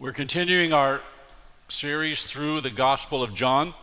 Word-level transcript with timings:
We're 0.00 0.12
continuing 0.12 0.72
our 0.72 1.02
series 1.68 2.26
through 2.26 2.62
the 2.62 2.70
Gospel 2.70 3.22
of 3.22 3.34
John. 3.34 3.74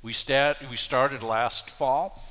We, 0.00 0.14
stat, 0.14 0.56
we 0.70 0.78
started 0.78 1.22
last 1.22 1.68
fall. 1.68 2.22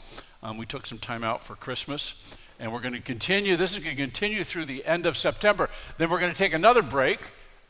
Um, 0.41 0.57
we 0.57 0.65
took 0.65 0.87
some 0.87 0.97
time 0.97 1.23
out 1.23 1.43
for 1.43 1.53
Christmas, 1.55 2.35
and 2.59 2.73
we're 2.73 2.79
going 2.79 2.95
to 2.95 2.99
continue. 2.99 3.55
This 3.57 3.77
is 3.77 3.83
going 3.83 3.95
to 3.95 4.01
continue 4.01 4.43
through 4.43 4.65
the 4.65 4.83
end 4.85 5.05
of 5.05 5.17
September. 5.17 5.69
Then 5.99 6.09
we're 6.09 6.19
going 6.19 6.31
to 6.31 6.37
take 6.37 6.53
another 6.53 6.81
break. 6.81 7.19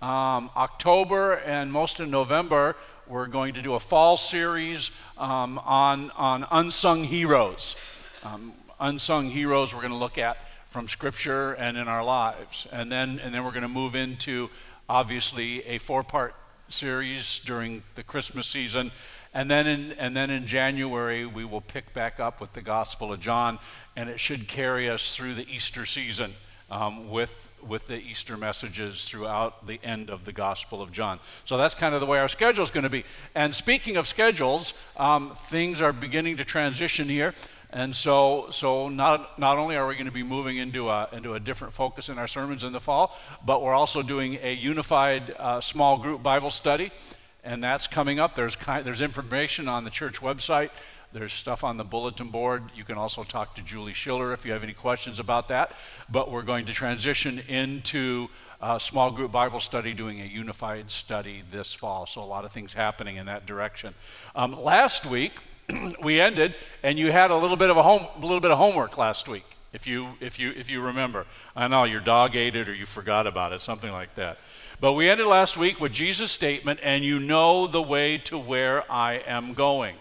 Um, 0.01 0.49
October 0.55 1.33
and 1.33 1.69
most 1.69 1.99
of 1.99 2.07
November, 2.07 2.77
we're 3.05 3.27
going 3.27 3.55
to 3.55 3.61
do 3.61 3.73
a 3.73 3.81
fall 3.81 4.15
series 4.15 4.89
um, 5.17 5.59
on, 5.65 6.11
on 6.11 6.47
unsung 6.49 7.03
heroes. 7.03 7.75
Um, 8.23 8.53
unsung 8.79 9.31
heroes 9.31 9.73
we're 9.73 9.81
going 9.81 9.91
to 9.91 9.97
look 9.97 10.17
at 10.17 10.37
from 10.69 10.87
Scripture 10.87 11.51
and 11.51 11.77
in 11.77 11.89
our 11.89 12.05
lives. 12.05 12.67
And 12.71 12.91
then, 12.91 13.19
and 13.19 13.35
then 13.35 13.43
we're 13.43 13.51
going 13.51 13.63
to 13.63 13.67
move 13.67 13.95
into 13.95 14.49
obviously 14.89 15.63
a 15.65 15.77
four 15.77 16.03
part 16.03 16.35
series 16.69 17.39
during 17.45 17.83
the 17.95 18.03
Christmas 18.03 18.47
season. 18.47 18.91
And 19.33 19.49
then, 19.49 19.65
in, 19.65 19.91
and 19.93 20.15
then 20.15 20.29
in 20.29 20.45
January, 20.45 21.25
we 21.25 21.43
will 21.43 21.61
pick 21.61 21.93
back 21.93 22.19
up 22.19 22.39
with 22.39 22.53
the 22.53 22.61
Gospel 22.61 23.11
of 23.11 23.19
John, 23.19 23.57
and 23.95 24.09
it 24.09 24.19
should 24.19 24.47
carry 24.47 24.89
us 24.89 25.15
through 25.15 25.33
the 25.33 25.47
Easter 25.51 25.87
season 25.87 26.33
um, 26.69 27.09
with, 27.09 27.49
with 27.67 27.87
the 27.87 27.97
Easter 27.97 28.37
messages 28.37 29.07
throughout 29.07 29.65
the 29.65 29.79
end 29.83 30.09
of 30.09 30.25
the 30.25 30.33
Gospel 30.33 30.81
of 30.81 30.91
John. 30.91 31.19
So 31.45 31.57
that's 31.57 31.73
kind 31.73 31.95
of 31.95 31.99
the 31.99 32.05
way 32.05 32.19
our 32.19 32.27
schedule 32.27 32.63
is 32.63 32.71
going 32.71 32.83
to 32.83 32.89
be. 32.89 33.05
And 33.33 33.55
speaking 33.55 33.97
of 33.97 34.07
schedules, 34.07 34.73
um, 34.97 35.35
things 35.35 35.81
are 35.81 35.93
beginning 35.93 36.37
to 36.37 36.45
transition 36.45 37.09
here. 37.09 37.33
And 37.73 37.95
so, 37.95 38.49
so 38.51 38.87
not, 38.87 39.39
not 39.39 39.57
only 39.57 39.75
are 39.75 39.87
we 39.87 39.95
going 39.95 40.05
to 40.05 40.11
be 40.11 40.21
moving 40.21 40.57
into 40.57 40.89
a, 40.89 41.09
into 41.11 41.33
a 41.33 41.39
different 41.39 41.73
focus 41.73 42.07
in 42.07 42.19
our 42.19 42.27
sermons 42.27 42.63
in 42.63 42.71
the 42.71 42.79
fall, 42.79 43.17
but 43.43 43.63
we're 43.63 43.73
also 43.73 44.03
doing 44.03 44.37
a 44.43 44.53
unified 44.53 45.35
uh, 45.39 45.59
small 45.59 45.97
group 45.97 46.21
Bible 46.21 46.51
study, 46.51 46.91
and 47.43 47.63
that's 47.63 47.87
coming 47.87 48.19
up. 48.19 48.35
There's, 48.35 48.55
kind, 48.55 48.85
there's 48.85 49.01
information 49.01 49.67
on 49.67 49.85
the 49.85 49.89
church 49.89 50.21
website. 50.21 50.69
There's 51.13 51.33
stuff 51.33 51.63
on 51.63 51.77
the 51.77 51.83
bulletin 51.83 52.29
board. 52.29 52.63
You 52.75 52.83
can 52.83 52.99
also 52.99 53.23
talk 53.23 53.55
to 53.55 53.63
Julie 53.63 53.93
Schiller 53.93 54.33
if 54.33 54.45
you 54.45 54.51
have 54.51 54.63
any 54.63 54.73
questions 54.73 55.19
about 55.19 55.47
that. 55.47 55.71
But 56.11 56.29
we're 56.29 56.43
going 56.43 56.67
to 56.67 56.73
transition 56.73 57.39
into 57.47 58.27
a 58.61 58.79
small 58.79 59.09
group 59.09 59.31
Bible 59.31 59.59
study, 59.59 59.93
doing 59.93 60.21
a 60.21 60.25
unified 60.25 60.91
study 60.91 61.41
this 61.49 61.73
fall. 61.73 62.05
So 62.05 62.21
a 62.21 62.23
lot 62.23 62.45
of 62.45 62.51
things 62.51 62.73
happening 62.73 63.17
in 63.17 63.25
that 63.25 63.47
direction. 63.47 63.95
Um, 64.35 64.61
last 64.61 65.07
week, 65.07 65.33
we 66.03 66.19
ended, 66.19 66.55
and 66.81 66.97
you 66.99 67.11
had 67.11 67.31
a 67.31 67.35
little 67.35 67.57
bit 67.57 67.69
of 67.69 67.77
a 67.77 67.83
home, 67.83 68.05
a 68.17 68.21
little 68.21 68.39
bit 68.39 68.51
of 68.51 68.57
homework 68.57 68.97
last 68.97 69.27
week, 69.27 69.45
if 69.71 69.87
you 69.87 70.09
if 70.19 70.39
you 70.39 70.51
if 70.51 70.69
you 70.69 70.81
remember. 70.81 71.25
I 71.55 71.67
know 71.67 71.83
your 71.83 72.01
dog 72.01 72.35
ate 72.35 72.55
it 72.55 72.67
or 72.67 72.73
you 72.73 72.85
forgot 72.85 73.27
about 73.27 73.53
it, 73.53 73.61
something 73.61 73.91
like 73.91 74.15
that. 74.15 74.37
But 74.79 74.93
we 74.93 75.09
ended 75.09 75.27
last 75.27 75.57
week 75.57 75.79
with 75.79 75.93
Jesus' 75.93 76.31
statement, 76.31 76.79
and 76.83 77.03
you 77.03 77.19
know 77.19 77.67
the 77.67 77.81
way 77.81 78.17
to 78.19 78.37
where 78.37 78.91
I 78.91 79.23
am 79.25 79.53
going. 79.53 79.95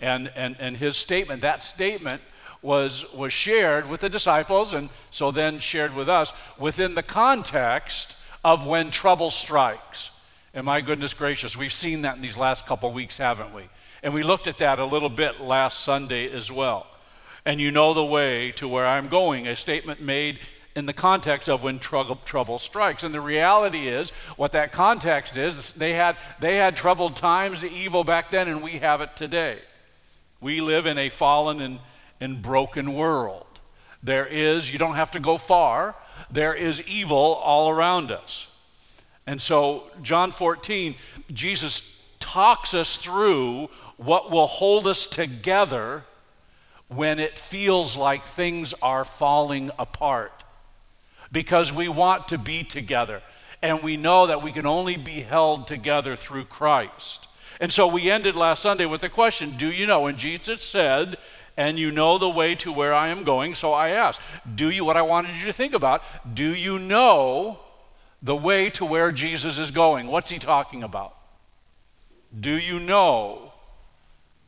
And 0.00 0.30
and 0.36 0.56
and 0.58 0.76
his 0.76 0.96
statement, 0.96 1.42
that 1.42 1.62
statement 1.62 2.22
was 2.60 3.04
was 3.12 3.32
shared 3.32 3.88
with 3.88 4.00
the 4.00 4.08
disciples, 4.08 4.72
and 4.72 4.88
so 5.10 5.30
then 5.30 5.58
shared 5.58 5.94
with 5.94 6.08
us 6.08 6.32
within 6.58 6.94
the 6.94 7.02
context 7.02 8.16
of 8.44 8.66
when 8.66 8.90
trouble 8.90 9.30
strikes. 9.30 10.10
And 10.54 10.66
my 10.66 10.80
goodness 10.82 11.14
gracious, 11.14 11.56
we've 11.56 11.72
seen 11.72 12.02
that 12.02 12.16
in 12.16 12.22
these 12.22 12.36
last 12.36 12.66
couple 12.66 12.92
weeks, 12.92 13.16
haven't 13.16 13.54
we? 13.54 13.62
And 14.02 14.12
we 14.12 14.22
looked 14.22 14.46
at 14.46 14.58
that 14.58 14.78
a 14.78 14.84
little 14.84 15.08
bit 15.08 15.40
last 15.40 15.80
Sunday 15.80 16.30
as 16.30 16.50
well. 16.50 16.86
And 17.44 17.60
you 17.60 17.70
know 17.70 17.94
the 17.94 18.04
way 18.04 18.52
to 18.52 18.68
where 18.68 18.86
I'm 18.86 19.08
going, 19.08 19.46
a 19.46 19.56
statement 19.56 20.00
made 20.00 20.38
in 20.74 20.86
the 20.86 20.92
context 20.92 21.48
of 21.48 21.62
when 21.62 21.78
trouble, 21.78 22.16
trouble 22.16 22.58
strikes. 22.58 23.02
And 23.02 23.14
the 23.14 23.20
reality 23.20 23.88
is, 23.88 24.10
what 24.36 24.52
that 24.52 24.72
context 24.72 25.36
is, 25.36 25.72
they 25.72 25.92
had, 25.92 26.16
they 26.40 26.56
had 26.56 26.76
troubled 26.76 27.16
times, 27.16 27.64
evil 27.64 28.04
back 28.04 28.30
then, 28.30 28.48
and 28.48 28.62
we 28.62 28.78
have 28.78 29.00
it 29.00 29.14
today. 29.16 29.58
We 30.40 30.60
live 30.60 30.86
in 30.86 30.98
a 30.98 31.08
fallen 31.08 31.60
and, 31.60 31.78
and 32.20 32.40
broken 32.40 32.94
world. 32.94 33.46
There 34.02 34.26
is, 34.26 34.72
you 34.72 34.78
don't 34.78 34.96
have 34.96 35.12
to 35.12 35.20
go 35.20 35.36
far, 35.36 35.94
there 36.30 36.54
is 36.54 36.80
evil 36.82 37.16
all 37.16 37.70
around 37.70 38.10
us. 38.10 38.48
And 39.26 39.40
so, 39.40 39.84
John 40.02 40.32
14, 40.32 40.96
Jesus 41.32 42.02
talks 42.18 42.74
us 42.74 42.96
through 42.96 43.68
what 44.04 44.30
will 44.30 44.46
hold 44.46 44.86
us 44.86 45.06
together 45.06 46.04
when 46.88 47.18
it 47.18 47.38
feels 47.38 47.96
like 47.96 48.24
things 48.24 48.74
are 48.82 49.04
falling 49.04 49.70
apart. 49.78 50.44
Because 51.30 51.72
we 51.72 51.88
want 51.88 52.28
to 52.28 52.38
be 52.38 52.62
together. 52.62 53.22
And 53.62 53.82
we 53.82 53.96
know 53.96 54.26
that 54.26 54.42
we 54.42 54.52
can 54.52 54.66
only 54.66 54.96
be 54.96 55.20
held 55.20 55.66
together 55.66 56.16
through 56.16 56.44
Christ. 56.44 57.28
And 57.60 57.72
so 57.72 57.86
we 57.86 58.10
ended 58.10 58.34
last 58.34 58.60
Sunday 58.60 58.86
with 58.86 59.00
the 59.00 59.08
question 59.08 59.56
Do 59.56 59.70
you 59.70 59.86
know? 59.86 60.06
And 60.06 60.18
Jesus 60.18 60.62
said, 60.62 61.16
and 61.56 61.78
you 61.78 61.90
know 61.90 62.16
the 62.16 62.28
way 62.28 62.54
to 62.56 62.72
where 62.72 62.94
I 62.94 63.08
am 63.08 63.24
going. 63.24 63.54
So 63.54 63.72
I 63.72 63.90
asked, 63.90 64.20
Do 64.54 64.70
you, 64.70 64.84
what 64.84 64.96
I 64.96 65.02
wanted 65.02 65.36
you 65.36 65.46
to 65.46 65.52
think 65.52 65.74
about, 65.74 66.02
do 66.34 66.54
you 66.54 66.78
know 66.78 67.60
the 68.22 68.36
way 68.36 68.70
to 68.70 68.84
where 68.84 69.12
Jesus 69.12 69.58
is 69.58 69.70
going? 69.70 70.06
What's 70.06 70.30
he 70.30 70.38
talking 70.38 70.82
about? 70.82 71.14
Do 72.38 72.56
you 72.58 72.78
know 72.80 73.51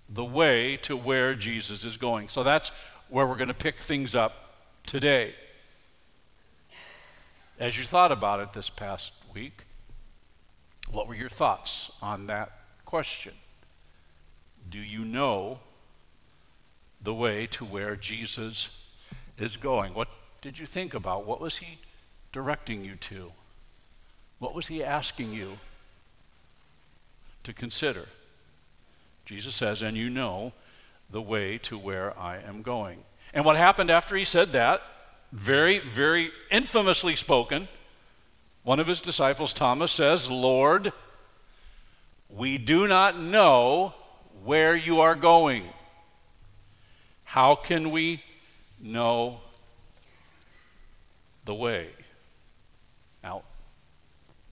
the 0.09 0.25
way 0.25 0.77
to 0.79 0.97
where 0.97 1.35
Jesus 1.35 1.85
is 1.85 1.97
going. 1.97 2.29
So 2.29 2.43
that's 2.43 2.71
where 3.09 3.27
we're 3.27 3.37
going 3.37 3.49
to 3.49 3.55
pick 3.55 3.81
things 3.81 4.15
up 4.15 4.55
today. 4.87 5.35
As 7.59 7.79
you 7.79 7.85
thought 7.85 8.13
about 8.13 8.41
it 8.41 8.53
this 8.53 8.69
past 8.69 9.13
week, 9.33 9.65
what 10.91 11.09
were 11.09 11.15
your 11.15 11.29
thoughts 11.29 11.91
on 12.03 12.27
that 12.27 12.53
question? 12.85 13.35
Do 14.71 14.79
you 14.79 15.05
know 15.05 15.61
the 17.03 17.15
way 17.15 17.47
to 17.49 17.65
where 17.65 17.97
Jesus 17.97 18.71
is 19.39 19.57
going? 19.57 19.95
What 19.95 20.09
did 20.43 20.59
you 20.59 20.67
think 20.67 20.95
about? 20.95 21.27
What 21.27 21.41
was 21.41 21.59
he 21.59 21.79
directing 22.33 22.85
you 22.85 22.97
to? 22.97 23.33
What 24.39 24.55
was 24.55 24.67
he 24.67 24.83
asking 24.83 25.33
you 25.33 25.59
to 27.45 27.53
consider? 27.53 28.07
Jesus 29.25 29.55
says, 29.55 29.83
and 29.83 29.97
you 29.97 30.11
know 30.11 30.53
the 31.11 31.23
way 31.23 31.59
to 31.59 31.79
where 31.79 32.19
I 32.19 32.39
am 32.39 32.63
going. 32.63 33.05
And 33.33 33.45
what 33.45 33.57
happened 33.57 33.91
after 33.91 34.17
he 34.17 34.25
said 34.25 34.53
that, 34.53 34.83
very, 35.33 35.79
very 35.79 36.31
infamously 36.51 37.17
spoken, 37.17 37.69
one 38.63 38.81
of 38.81 38.87
his 38.87 39.01
disciples, 39.01 39.53
Thomas, 39.53 39.93
says, 39.93 40.31
Lord, 40.31 40.93
we 42.29 42.59
do 42.59 42.87
not 42.89 43.19
know 43.19 43.95
where 44.45 44.77
you 44.77 45.01
are 45.01 45.15
going. 45.15 45.65
How 47.25 47.55
can 47.55 47.91
we 47.91 48.23
know 48.81 49.41
the 51.45 51.55
way? 51.55 51.89
Now, 53.23 53.43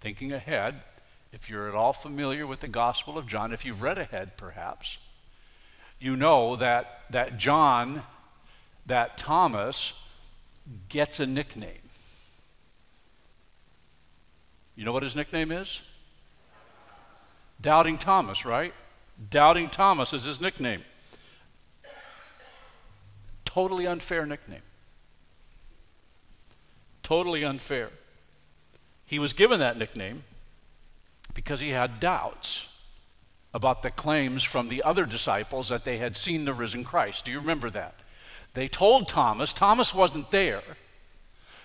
thinking 0.00 0.32
ahead, 0.32 0.82
if 1.32 1.48
you're 1.48 1.68
at 1.68 1.74
all 1.74 1.94
familiar 1.94 2.46
with 2.46 2.60
the 2.60 2.68
Gospel 2.68 3.16
of 3.16 3.26
John, 3.26 3.52
if 3.52 3.64
you've 3.64 3.82
read 3.82 3.98
ahead 3.98 4.36
perhaps, 4.36 4.98
you 5.98 6.16
know 6.16 6.56
that, 6.56 7.00
that 7.10 7.38
John, 7.38 8.02
that 8.86 9.16
Thomas, 9.16 9.94
gets 10.88 11.18
a 11.20 11.26
nickname. 11.26 11.78
You 14.76 14.84
know 14.84 14.92
what 14.92 15.02
his 15.02 15.16
nickname 15.16 15.50
is? 15.50 15.80
Doubting 17.60 17.98
Thomas, 17.98 18.44
right? 18.44 18.74
Doubting 19.30 19.70
Thomas 19.70 20.12
is 20.12 20.24
his 20.24 20.40
nickname. 20.40 20.82
Totally 23.44 23.86
unfair 23.86 24.26
nickname. 24.26 24.62
Totally 27.02 27.44
unfair. 27.44 27.90
He 29.04 29.18
was 29.18 29.32
given 29.32 29.60
that 29.60 29.76
nickname 29.78 30.24
because 31.34 31.60
he 31.60 31.70
had 31.70 32.00
doubts 32.00 32.68
about 33.54 33.82
the 33.82 33.90
claims 33.90 34.42
from 34.42 34.68
the 34.68 34.82
other 34.82 35.04
disciples 35.04 35.68
that 35.68 35.84
they 35.84 35.98
had 35.98 36.16
seen 36.16 36.44
the 36.44 36.54
risen 36.54 36.84
Christ. 36.84 37.24
Do 37.24 37.30
you 37.30 37.40
remember 37.40 37.70
that? 37.70 37.94
They 38.54 38.68
told 38.68 39.08
Thomas, 39.08 39.52
Thomas 39.52 39.94
wasn't 39.94 40.30
there. 40.30 40.62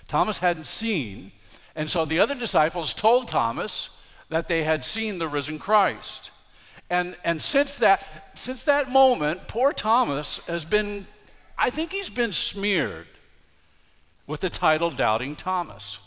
Thomas 0.07 0.39
hadn't 0.39 0.67
seen. 0.67 1.31
And 1.75 1.89
so 1.89 2.05
the 2.05 2.19
other 2.19 2.35
disciples 2.35 2.93
told 2.93 3.27
Thomas 3.27 3.89
that 4.29 4.47
they 4.47 4.63
had 4.63 4.83
seen 4.83 5.19
the 5.19 5.27
risen 5.27 5.59
Christ. 5.59 6.31
And, 6.89 7.15
and 7.23 7.41
since, 7.41 7.77
that, 7.79 8.05
since 8.33 8.63
that 8.63 8.89
moment, 8.89 9.47
poor 9.47 9.73
Thomas 9.73 10.45
has 10.47 10.65
been, 10.65 11.05
I 11.57 11.69
think 11.69 11.91
he's 11.91 12.09
been 12.09 12.31
smeared 12.31 13.07
with 14.25 14.41
the 14.41 14.49
title 14.49 14.89
Doubting 14.89 15.35
Thomas. 15.35 15.99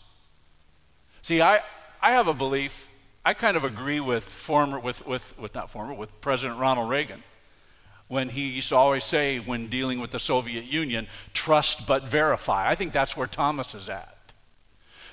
See, 1.23 1.41
I, 1.41 1.61
I 2.03 2.13
have 2.13 2.29
a 2.29 2.35
belief 2.35 2.90
I 3.25 3.35
kind 3.35 3.57
of 3.57 3.65
agree 3.65 4.01
with 4.01 4.25
former, 4.25 4.79
with, 4.79 5.07
with, 5.07 5.39
with 5.39 5.55
not 5.55 5.71
former, 5.71 5.95
with 5.95 6.21
President 6.21 6.59
Ronald 6.59 6.89
Reagan 6.89 7.23
when 8.11 8.29
he 8.29 8.49
used 8.49 8.71
to 8.71 8.75
always 8.77 9.05
say, 9.05 9.39
when 9.39 9.69
dealing 9.69 10.01
with 10.01 10.11
the 10.11 10.19
Soviet 10.19 10.65
Union, 10.65 11.07
trust 11.33 11.87
but 11.87 12.03
verify. 12.03 12.69
I 12.69 12.75
think 12.75 12.93
that's 12.93 13.17
where 13.17 13.29
Thomas 13.29 13.73
is 13.73 13.89
at. 13.89 14.17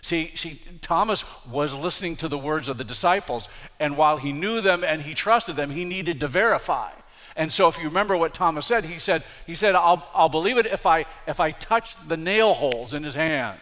See, 0.01 0.31
see, 0.35 0.59
Thomas 0.81 1.23
was 1.47 1.75
listening 1.75 2.15
to 2.15 2.27
the 2.27 2.39
words 2.39 2.67
of 2.67 2.79
the 2.79 2.83
disciples, 2.83 3.49
and 3.79 3.97
while 3.97 4.17
he 4.17 4.31
knew 4.31 4.61
them 4.61 4.83
and 4.83 5.03
he 5.03 5.13
trusted 5.13 5.55
them, 5.55 5.69
he 5.69 5.85
needed 5.85 6.19
to 6.21 6.27
verify. 6.27 6.89
And 7.35 7.53
so 7.53 7.67
if 7.67 7.77
you 7.77 7.85
remember 7.85 8.17
what 8.17 8.33
Thomas 8.33 8.65
said, 8.65 8.85
he 8.85 8.97
said, 8.97 9.23
he 9.45 9.53
said, 9.53 9.75
I'll, 9.75 10.07
I'll 10.15 10.27
believe 10.27 10.57
it 10.57 10.65
if 10.65 10.87
I 10.87 11.05
if 11.27 11.39
I 11.39 11.51
touch 11.51 11.95
the 12.07 12.17
nail 12.17 12.55
holes 12.55 12.93
in 12.93 13.03
his 13.03 13.13
hands. 13.13 13.59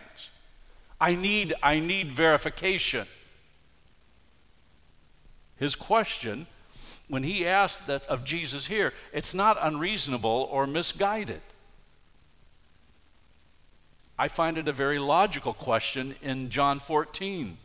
I 1.02 1.16
need, 1.16 1.54
I 1.62 1.82
need 1.82 2.14
verification. 2.14 3.06
His 5.58 5.76
question, 5.76 6.48
when 7.08 7.24
he 7.24 7.46
asked 7.46 7.88
that 7.88 8.04
of 8.08 8.26
Jesus 8.26 8.68
here, 8.68 8.94
it's 9.14 9.34
not 9.34 9.58
unreasonable 9.62 10.50
or 10.52 10.68
misguided. 10.68 11.42
I 14.18 14.28
find 14.28 14.58
it 14.58 14.68
a 14.68 14.74
very 14.74 15.00
logical 15.00 15.54
question 15.54 16.16
in 16.22 16.50
John 16.50 16.80
14. 16.80 17.58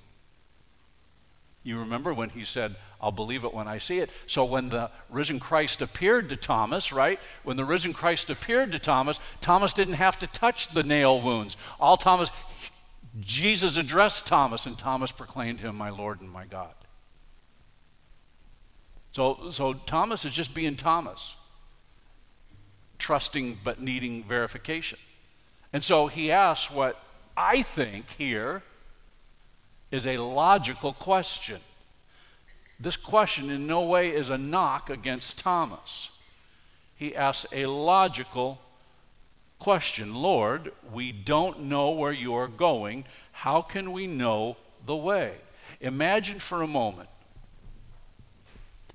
You 1.63 1.79
remember 1.79 2.13
when 2.15 2.31
he 2.31 2.45
said, 2.45 2.75
I'll 3.01 3.13
believe 3.13 3.45
it 3.45 3.55
when 3.55 3.69
I 3.69 3.79
see 3.79 3.99
it. 3.99 4.11
So 4.27 4.45
when 4.45 4.69
the 4.69 4.91
risen 5.09 5.41
Christ 5.41 5.81
appeared 5.81 6.29
to 6.31 6.37
Thomas, 6.37 6.93
right? 6.93 7.21
When 7.45 7.57
the 7.57 7.65
risen 7.65 7.93
Christ 7.93 8.31
appeared 8.31 8.73
to 8.73 8.79
Thomas, 8.79 9.21
Thomas 9.41 9.73
didn't 9.73 9.95
have 9.95 10.19
to 10.21 10.27
touch 10.27 10.69
the 10.69 10.83
nail 10.83 11.21
wounds. 11.21 11.57
All 11.79 11.97
Thomas, 11.97 12.31
Jesus 13.21 13.77
addressed 13.77 14.27
Thomas, 14.27 14.67
and 14.67 14.79
Thomas 14.79 15.13
proclaimed 15.13 15.61
him 15.61 15.77
my 15.77 15.91
Lord 15.91 16.21
and 16.21 16.31
my 16.31 16.47
God. 16.47 16.73
So, 19.13 19.51
so 19.51 19.75
Thomas 19.75 20.25
is 20.25 20.33
just 20.33 20.55
being 20.55 20.77
Thomas, 20.77 21.35
trusting 22.99 23.59
but 23.65 23.81
needing 23.81 24.25
verification. 24.25 24.99
And 25.73 25.83
so 25.83 26.07
he 26.07 26.31
asks 26.31 26.71
what 26.71 27.03
I 27.37 27.63
think 27.63 28.11
here 28.11 28.63
is 29.91 30.07
a 30.07 30.19
logical 30.19 30.93
question. 30.93 31.61
This 32.79 32.97
question 32.97 33.51
in 33.51 33.67
no 33.67 33.83
way 33.83 34.11
is 34.11 34.29
a 34.29 34.39
knock 34.39 34.89
against 34.89 35.39
Thomas. 35.39 36.11
He 36.97 37.15
asks 37.15 37.47
a 37.53 37.67
logical 37.67 38.61
question 39.59 40.15
Lord, 40.15 40.73
we 40.93 41.13
don't 41.13 41.63
know 41.65 41.91
where 41.91 42.13
you 42.13 42.35
are 42.35 42.49
going. 42.49 43.05
How 43.33 43.63
can 43.63 43.93
we 43.93 44.07
know 44.07 44.57
the 44.87 44.97
way? 44.97 45.37
Imagine 45.81 46.41
for 46.41 46.63
a 46.63 46.67
moment, 46.67 47.09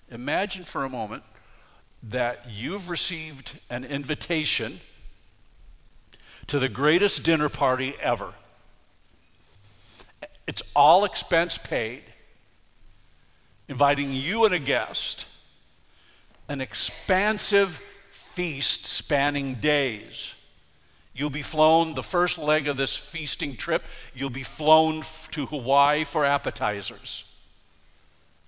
imagine 0.10 0.64
for 0.64 0.84
a 0.84 0.90
moment 0.90 1.24
that 2.04 2.46
you've 2.50 2.90
received 2.90 3.60
an 3.70 3.84
invitation 3.84 4.80
to 6.48 6.60
the 6.60 6.70
greatest 6.70 7.24
dinner 7.24 7.50
party 7.50 7.96
ever. 8.00 8.34
It's 10.48 10.62
all 10.76 11.06
expense 11.06 11.58
paid, 11.58 12.04
inviting 13.68 14.14
you 14.14 14.46
and 14.46 14.54
a 14.54 14.60
guest, 14.60 15.26
an 16.48 16.62
expansive 16.62 17.82
feast 18.12 18.86
spanning 18.86 19.56
days. 19.56 20.36
You'll 21.16 21.30
be 21.32 21.42
flown, 21.42 21.96
the 21.96 22.04
first 22.04 22.38
leg 22.38 22.68
of 22.68 22.78
this 22.78 22.96
feasting 22.96 23.56
trip, 23.56 23.84
you'll 24.14 24.30
be 24.30 24.44
flown 24.44 25.04
to 25.32 25.46
Hawaii 25.48 26.04
for 26.04 26.26
appetizers. 26.26 27.24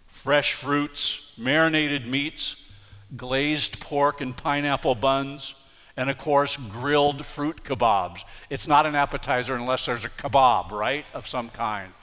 Fresh 0.05 0.53
fruits, 0.53 1.26
marinated 1.37 2.05
meats, 2.05 2.69
glazed 3.15 3.79
pork 3.79 4.21
and 4.21 4.35
pineapple 4.35 4.95
buns, 4.95 5.53
and 5.95 6.09
of 6.09 6.17
course, 6.17 6.57
grilled 6.57 7.25
fruit 7.25 7.63
kebabs. 7.63 8.23
It's 8.49 8.67
not 8.67 8.85
an 8.85 8.95
appetizer 8.95 9.55
unless 9.55 9.85
there's 9.85 10.05
a 10.05 10.09
kebab, 10.09 10.71
right, 10.71 11.05
of 11.13 11.27
some 11.27 11.49
kind. 11.49 11.93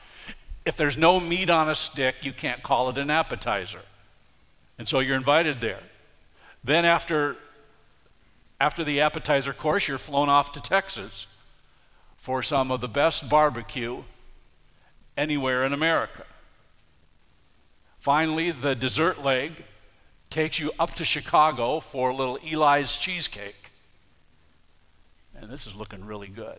If 0.65 0.77
there's 0.77 0.97
no 0.97 1.21
meat 1.21 1.51
on 1.51 1.69
a 1.69 1.75
stick, 1.75 2.17
you 2.23 2.33
can't 2.33 2.63
call 2.63 2.89
it 2.89 2.99
an 2.99 3.11
appetizer. 3.11 3.83
And 4.79 4.89
so 4.89 4.99
you're 4.99 5.17
invited 5.17 5.61
there. 5.61 5.83
Then, 6.65 6.85
after, 6.85 7.37
after 8.61 8.83
the 8.83 9.01
appetizer 9.01 9.53
course, 9.53 9.87
you're 9.87 9.99
flown 9.99 10.29
off 10.29 10.53
to 10.53 10.61
Texas 10.61 11.27
for 12.17 12.43
some 12.43 12.71
of 12.71 12.81
the 12.81 12.89
best 12.89 13.29
barbecue 13.29 14.03
anywhere 15.17 15.65
in 15.65 15.73
America. 15.73 16.25
Finally, 18.05 18.51
the 18.51 18.75
dessert 18.75 19.25
leg 19.25 19.65
takes 20.29 20.59
you 20.59 20.71
up 20.79 20.95
to 20.95 21.05
Chicago 21.05 21.81
for 21.81 22.11
a 22.11 22.15
little 22.15 22.39
Eli's 22.45 22.97
cheesecake 22.97 23.65
and 25.41 25.53
this 25.53 25.67
is 25.67 25.75
looking 25.75 26.05
really 26.05 26.29
good. 26.29 26.59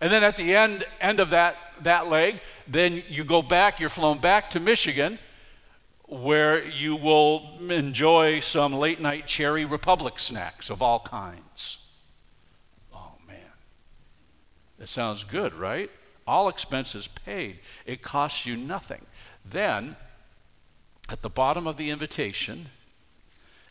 and 0.00 0.12
then 0.12 0.24
at 0.24 0.36
the 0.36 0.54
end, 0.54 0.84
end 1.00 1.20
of 1.20 1.30
that, 1.30 1.56
that 1.82 2.08
leg, 2.08 2.40
then 2.66 3.02
you 3.08 3.24
go 3.24 3.42
back, 3.42 3.80
you're 3.80 3.88
flown 3.88 4.18
back 4.18 4.50
to 4.50 4.60
Michigan, 4.60 5.18
where 6.04 6.64
you 6.64 6.96
will 6.96 7.58
enjoy 7.70 8.40
some 8.40 8.72
late 8.72 9.00
night 9.00 9.26
cherry 9.26 9.64
republic 9.64 10.18
snacks 10.18 10.68
of 10.68 10.82
all 10.82 11.00
kinds. 11.00 11.78
Oh 12.92 13.12
man, 13.28 13.52
that 14.78 14.88
sounds 14.88 15.22
good, 15.22 15.54
right? 15.54 15.90
All 16.26 16.48
expenses 16.48 17.08
paid. 17.08 17.58
It 17.86 18.02
costs 18.02 18.46
you 18.46 18.56
nothing. 18.56 19.06
Then, 19.44 19.96
at 21.08 21.22
the 21.22 21.30
bottom 21.30 21.66
of 21.66 21.76
the 21.76 21.90
invitation, 21.90 22.66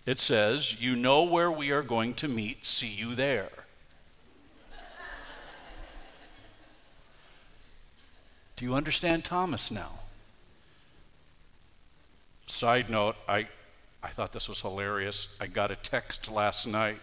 it 0.05 0.19
says, 0.19 0.81
You 0.81 0.95
know 0.95 1.23
where 1.23 1.51
we 1.51 1.71
are 1.71 1.83
going 1.83 2.13
to 2.15 2.27
meet, 2.27 2.65
see 2.65 2.87
you 2.87 3.15
there. 3.15 3.49
Do 8.55 8.65
you 8.65 8.75
understand 8.75 9.23
Thomas 9.23 9.71
now? 9.71 9.99
Side 12.47 12.89
note, 12.89 13.15
I, 13.25 13.47
I 14.03 14.09
thought 14.09 14.33
this 14.33 14.49
was 14.49 14.59
hilarious. 14.59 15.33
I 15.39 15.47
got 15.47 15.71
a 15.71 15.77
text 15.77 16.29
last 16.29 16.67
night. 16.67 16.99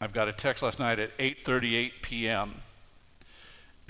I've 0.00 0.14
got 0.14 0.28
a 0.28 0.32
text 0.32 0.62
last 0.62 0.78
night 0.78 0.98
at 0.98 1.16
8:38 1.18 1.92
p.m. 2.00 2.54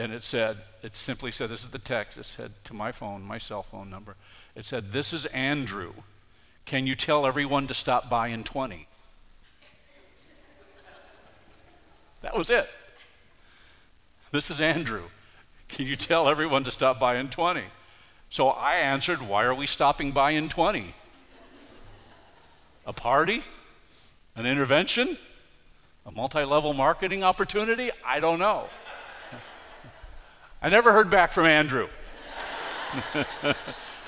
And 0.01 0.15
it 0.15 0.23
said, 0.23 0.57
it 0.83 0.97
simply 0.97 1.31
said, 1.31 1.51
this 1.51 1.63
is 1.63 1.69
the 1.69 1.79
text. 1.79 2.17
It 2.17 2.25
said 2.25 2.53
to 2.65 2.73
my 2.73 2.91
phone, 2.91 3.23
my 3.23 3.37
cell 3.37 3.63
phone 3.63 3.91
number. 3.91 4.17
It 4.57 4.65
said, 4.65 4.93
This 4.93 5.13
is 5.13 5.27
Andrew. 5.27 5.93
Can 6.65 6.87
you 6.87 6.95
tell 6.95 7.27
everyone 7.27 7.67
to 7.67 7.75
stop 7.75 8.09
by 8.09 8.29
in 8.29 8.43
20? 8.43 8.89
That 12.23 12.35
was 12.35 12.49
it. 12.49 12.67
This 14.33 14.51
is 14.51 14.59
Andrew. 14.59 15.03
Can 15.69 15.87
you 15.87 15.97
tell 15.97 16.31
everyone 16.31 16.65
to 16.65 16.71
stop 16.71 16.99
by 16.99 17.17
in 17.17 17.29
20? 17.29 17.65
So 18.31 18.49
I 18.49 18.77
answered, 18.77 19.21
Why 19.21 19.45
are 19.45 19.55
we 19.55 19.67
stopping 19.67 20.13
by 20.13 20.31
in 20.31 20.49
20? 20.49 20.95
A 22.87 22.93
party? 22.95 23.45
An 24.35 24.47
intervention? 24.47 25.19
A 26.07 26.11
multi 26.11 26.43
level 26.43 26.73
marketing 26.73 27.23
opportunity? 27.23 27.91
I 28.03 28.19
don't 28.19 28.39
know. 28.39 28.71
I 30.63 30.69
never 30.69 30.93
heard 30.93 31.11
back 31.11 31.33
from 31.33 31.47
Andrew. 31.47 31.89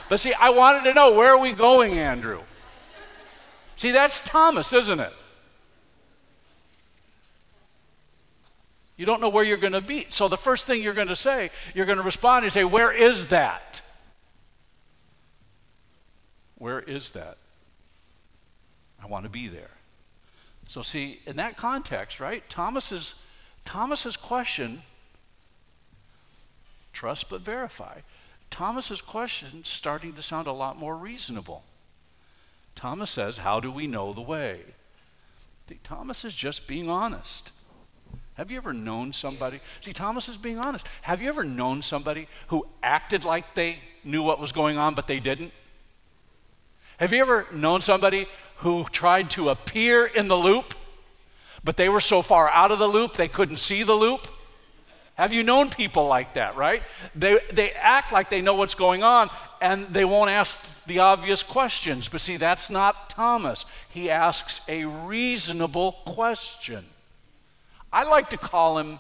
but 0.09 0.21
see, 0.21 0.35
I 0.35 0.51
wanted 0.51 0.85
to 0.85 0.95
know 0.95 1.13
where 1.15 1.35
are 1.35 1.41
we 1.41 1.53
going, 1.53 1.99
Andrew? 1.99 2.41
See, 3.77 3.91
that's 3.91 4.21
Thomas, 4.21 4.73
isn't 4.73 5.01
it? 5.01 5.13
You 8.97 9.07
don't 9.07 9.21
know 9.21 9.31
where 9.31 9.43
you're 9.43 9.57
going 9.57 9.73
to 9.73 9.81
be. 9.81 10.07
So 10.11 10.29
the 10.29 10.37
first 10.37 10.67
thing 10.67 10.83
you're 10.83 10.95
going 10.95 11.09
to 11.09 11.17
say, 11.17 11.51
you're 11.75 11.87
going 11.87 11.99
to 11.99 12.05
respond 12.05 12.45
and 12.45 12.53
say, 12.53 12.65
Where 12.65 12.93
is 12.93 13.27
that? 13.27 13.81
Where 16.57 16.79
is 16.79 17.11
that? 17.13 17.39
I 19.03 19.07
want 19.07 19.25
to 19.25 19.31
be 19.31 19.49
there. 19.49 19.71
So 20.69 20.83
see, 20.83 21.21
in 21.27 21.37
that 21.37 21.57
context, 21.57 22.21
right? 22.21 22.49
Thomas's 22.49 23.21
Thomas's 23.65 24.17
question, 24.17 24.83
trust 26.93 27.31
but 27.31 27.41
verify. 27.41 28.01
Thomas's 28.51 29.01
question 29.01 29.65
starting 29.65 30.13
to 30.15 30.23
sound 30.23 30.47
a 30.47 30.53
lot 30.53 30.77
more 30.77 30.97
reasonable. 30.97 31.65
Thomas 32.75 33.11
says, 33.11 33.39
How 33.39 33.61
do 33.61 33.73
we 33.73 33.87
know 33.87 34.13
the 34.13 34.21
way? 34.21 34.61
Thomas 35.83 36.25
is 36.25 36.35
just 36.35 36.69
being 36.69 36.91
honest. 36.91 37.53
Have 38.35 38.51
you 38.51 38.57
ever 38.57 38.73
known 38.73 39.13
somebody? 39.13 39.61
See, 39.81 39.93
Thomas 39.93 40.29
is 40.29 40.37
being 40.37 40.59
honest. 40.59 40.87
Have 41.03 41.23
you 41.23 41.29
ever 41.29 41.45
known 41.45 41.83
somebody 41.83 42.29
who 42.49 42.67
acted 42.83 43.25
like 43.25 43.55
they 43.55 43.79
knew 44.05 44.23
what 44.23 44.41
was 44.41 44.53
going 44.53 44.79
on, 44.79 44.95
but 44.95 45.07
they 45.07 45.21
didn't? 45.21 45.53
Have 46.99 47.13
you 47.13 47.21
ever 47.21 47.47
known 47.53 47.81
somebody 47.81 48.27
who 48.57 48.85
tried 48.85 49.31
to 49.31 49.49
appear 49.51 50.07
in 50.07 50.29
the 50.29 50.37
loop, 50.37 50.75
but 51.65 51.77
they 51.77 51.89
were 51.89 52.01
so 52.01 52.23
far 52.23 52.49
out 52.51 52.71
of 52.71 52.79
the 52.79 52.87
loop 52.87 53.15
they 53.15 53.29
couldn't 53.29 53.59
see 53.59 53.83
the 53.83 53.95
loop? 53.95 54.29
Have 55.23 55.33
you 55.33 55.45
known 55.45 55.71
people 55.71 56.09
like 56.09 56.35
that, 56.35 56.57
right? 56.57 56.83
They, 57.15 57.39
they 57.53 57.71
act 57.71 58.11
like 58.11 58.29
they 58.29 58.43
know 58.43 58.55
what's 58.55 58.75
going 58.75 59.05
on 59.05 59.31
and 59.61 59.87
they 59.87 60.05
won't 60.05 60.33
ask 60.33 60.85
the 60.87 60.99
obvious 60.99 61.45
questions. 61.45 62.09
But 62.09 62.23
see, 62.23 62.39
that's 62.39 62.69
not 62.71 63.09
Thomas. 63.09 63.65
He 63.89 64.11
asks 64.11 64.63
a 64.69 64.85
reasonable 64.85 65.93
question. 66.07 66.85
I 67.93 68.03
like 68.03 68.31
to 68.31 68.37
call 68.37 68.79
him 68.79 68.99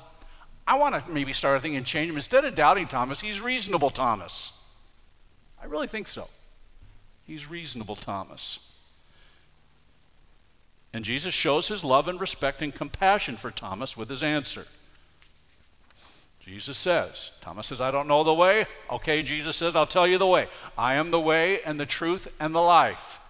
I 0.64 0.76
want 0.76 0.94
to 0.94 1.10
maybe 1.10 1.32
start 1.32 1.56
a 1.56 1.60
thing 1.60 1.74
and 1.74 1.84
change 1.84 2.08
him. 2.08 2.14
Instead 2.14 2.44
of 2.44 2.54
doubting 2.54 2.86
Thomas, 2.86 3.20
he's 3.20 3.40
reasonable 3.40 3.90
Thomas. 3.90 4.52
I 5.60 5.66
really 5.66 5.88
think 5.88 6.06
so. 6.06 6.28
He's 7.26 7.50
reasonable 7.50 7.96
Thomas. 7.96 8.60
And 10.92 11.04
Jesus 11.04 11.34
shows 11.34 11.66
his 11.66 11.82
love 11.82 12.06
and 12.06 12.20
respect 12.20 12.62
and 12.62 12.72
compassion 12.72 13.36
for 13.36 13.50
Thomas 13.50 13.96
with 13.96 14.08
his 14.08 14.22
answer. 14.22 14.68
Jesus 16.44 16.76
says, 16.76 17.30
Thomas 17.40 17.68
says, 17.68 17.80
I 17.80 17.92
don't 17.92 18.08
know 18.08 18.24
the 18.24 18.34
way. 18.34 18.66
Okay, 18.90 19.22
Jesus 19.22 19.56
says, 19.56 19.76
I'll 19.76 19.86
tell 19.86 20.08
you 20.08 20.18
the 20.18 20.26
way. 20.26 20.48
I 20.76 20.94
am 20.94 21.12
the 21.12 21.20
way 21.20 21.62
and 21.62 21.78
the 21.78 21.86
truth 21.86 22.26
and 22.40 22.52
the 22.54 22.60
life. 22.60 23.20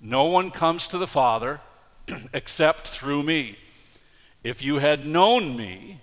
No 0.00 0.24
one 0.24 0.50
comes 0.50 0.86
to 0.88 0.98
the 0.98 1.06
Father 1.06 1.60
except 2.34 2.88
through 2.88 3.22
me. 3.22 3.56
If 4.44 4.62
you 4.62 4.78
had 4.78 5.06
known 5.06 5.56
me, 5.56 6.00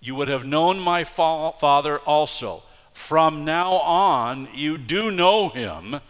you 0.00 0.14
would 0.14 0.28
have 0.28 0.44
known 0.44 0.80
my 0.80 1.04
fa- 1.04 1.52
Father 1.58 1.98
also. 1.98 2.62
From 2.92 3.44
now 3.44 3.74
on, 3.74 4.48
you 4.54 4.78
do 4.78 5.10
know 5.10 5.48
him 5.48 6.00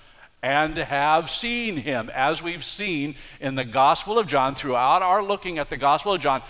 and 0.42 0.76
have 0.76 1.30
seen 1.30 1.76
him. 1.76 2.11
As 2.14 2.42
we've 2.42 2.64
seen 2.64 3.14
in 3.40 3.54
the 3.54 3.64
Gospel 3.64 4.18
of 4.18 4.26
John, 4.26 4.54
throughout 4.54 5.02
our 5.02 5.23
looking 5.23 5.59
at 5.59 5.70
the 5.70 5.76
Gospel 5.76 6.14
of 6.14 6.20
John, 6.20 6.42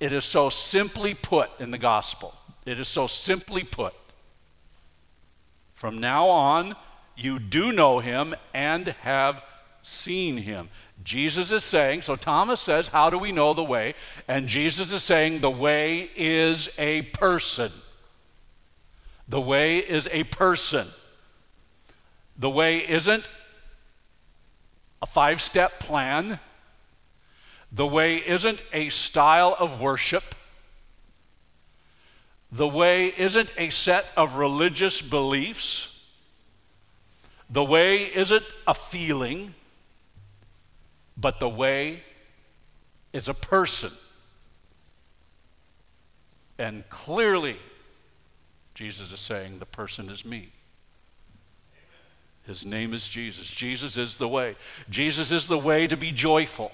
it 0.00 0.12
is 0.12 0.24
so 0.24 0.48
simply 0.48 1.14
put 1.14 1.50
in 1.58 1.70
the 1.70 1.78
Gospel. 1.78 2.34
It 2.64 2.78
is 2.80 2.88
so 2.88 3.06
simply 3.06 3.64
put. 3.64 3.94
From 5.74 5.98
now 5.98 6.28
on, 6.28 6.74
you 7.16 7.38
do 7.38 7.72
know 7.72 8.00
him 8.00 8.34
and 8.52 8.88
have 9.02 9.42
seen 9.82 10.38
him. 10.38 10.68
Jesus 11.04 11.52
is 11.52 11.64
saying, 11.64 12.02
so 12.02 12.16
Thomas 12.16 12.60
says, 12.60 12.88
How 12.88 13.10
do 13.10 13.18
we 13.18 13.30
know 13.30 13.54
the 13.54 13.64
way? 13.64 13.94
And 14.26 14.48
Jesus 14.48 14.90
is 14.90 15.02
saying, 15.02 15.40
The 15.40 15.50
way 15.50 16.10
is 16.16 16.74
a 16.78 17.02
person. 17.02 17.70
The 19.28 19.40
way 19.40 19.78
is 19.78 20.08
a 20.10 20.24
person. 20.24 20.88
The 22.38 22.50
way 22.50 22.78
isn't 22.88 23.28
a 25.00 25.06
five 25.06 25.40
step 25.40 25.78
plan. 25.78 26.40
The 27.72 27.86
way 27.86 28.16
isn't 28.16 28.62
a 28.72 28.88
style 28.88 29.56
of 29.58 29.80
worship. 29.80 30.34
The 32.52 32.68
way 32.68 33.12
isn't 33.16 33.52
a 33.58 33.70
set 33.70 34.06
of 34.16 34.36
religious 34.36 35.02
beliefs. 35.02 35.92
The 37.50 37.64
way 37.64 38.02
isn't 38.02 38.44
a 38.66 38.74
feeling, 38.74 39.54
but 41.16 41.40
the 41.40 41.48
way 41.48 42.02
is 43.12 43.28
a 43.28 43.34
person. 43.34 43.92
And 46.58 46.88
clearly, 46.88 47.56
Jesus 48.74 49.12
is 49.12 49.20
saying, 49.20 49.58
the 49.58 49.66
person 49.66 50.08
is 50.08 50.24
me. 50.24 50.50
His 52.46 52.64
name 52.64 52.94
is 52.94 53.08
Jesus. 53.08 53.48
Jesus 53.48 53.96
is 53.96 54.16
the 54.16 54.28
way. 54.28 54.56
Jesus 54.88 55.30
is 55.32 55.48
the 55.48 55.58
way 55.58 55.86
to 55.86 55.96
be 55.96 56.12
joyful. 56.12 56.72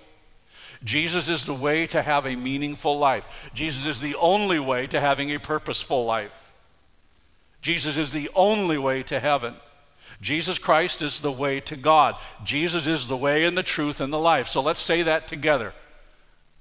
Jesus 0.85 1.29
is 1.29 1.47
the 1.47 1.55
way 1.55 1.87
to 1.89 2.03
have 2.03 2.27
a 2.27 2.37
meaningful 2.37 2.99
life. 2.99 3.51
Jesus 3.55 3.87
is 3.87 4.01
the 4.01 4.17
only 4.17 4.59
way 4.59 4.87
to 4.89 5.01
having 5.01 5.31
a 5.31 5.39
purposeful 5.39 6.05
life. 6.05 6.53
Jesus 7.61 7.97
is 7.97 8.13
the 8.13 8.31
only 8.35 8.79
way 8.79 9.03
to 9.05 9.21
heaven. 9.21 9.55
Jesus 10.21 10.59
Christ 10.59 11.03
is 11.03 11.21
the 11.21 11.33
way 11.33 11.61
to 11.61 11.77
God. 11.77 12.17
Jesus 12.45 12.87
is 12.87 13.07
the 13.07 13.17
way 13.17 13.45
and 13.45 13.57
the 13.57 13.63
truth 13.63 14.01
and 14.01 14.13
the 14.13 14.19
life. 14.19 14.49
So 14.49 14.61
let's 14.61 14.81
say 14.81 15.03
that 15.03 15.29
together. 15.29 15.73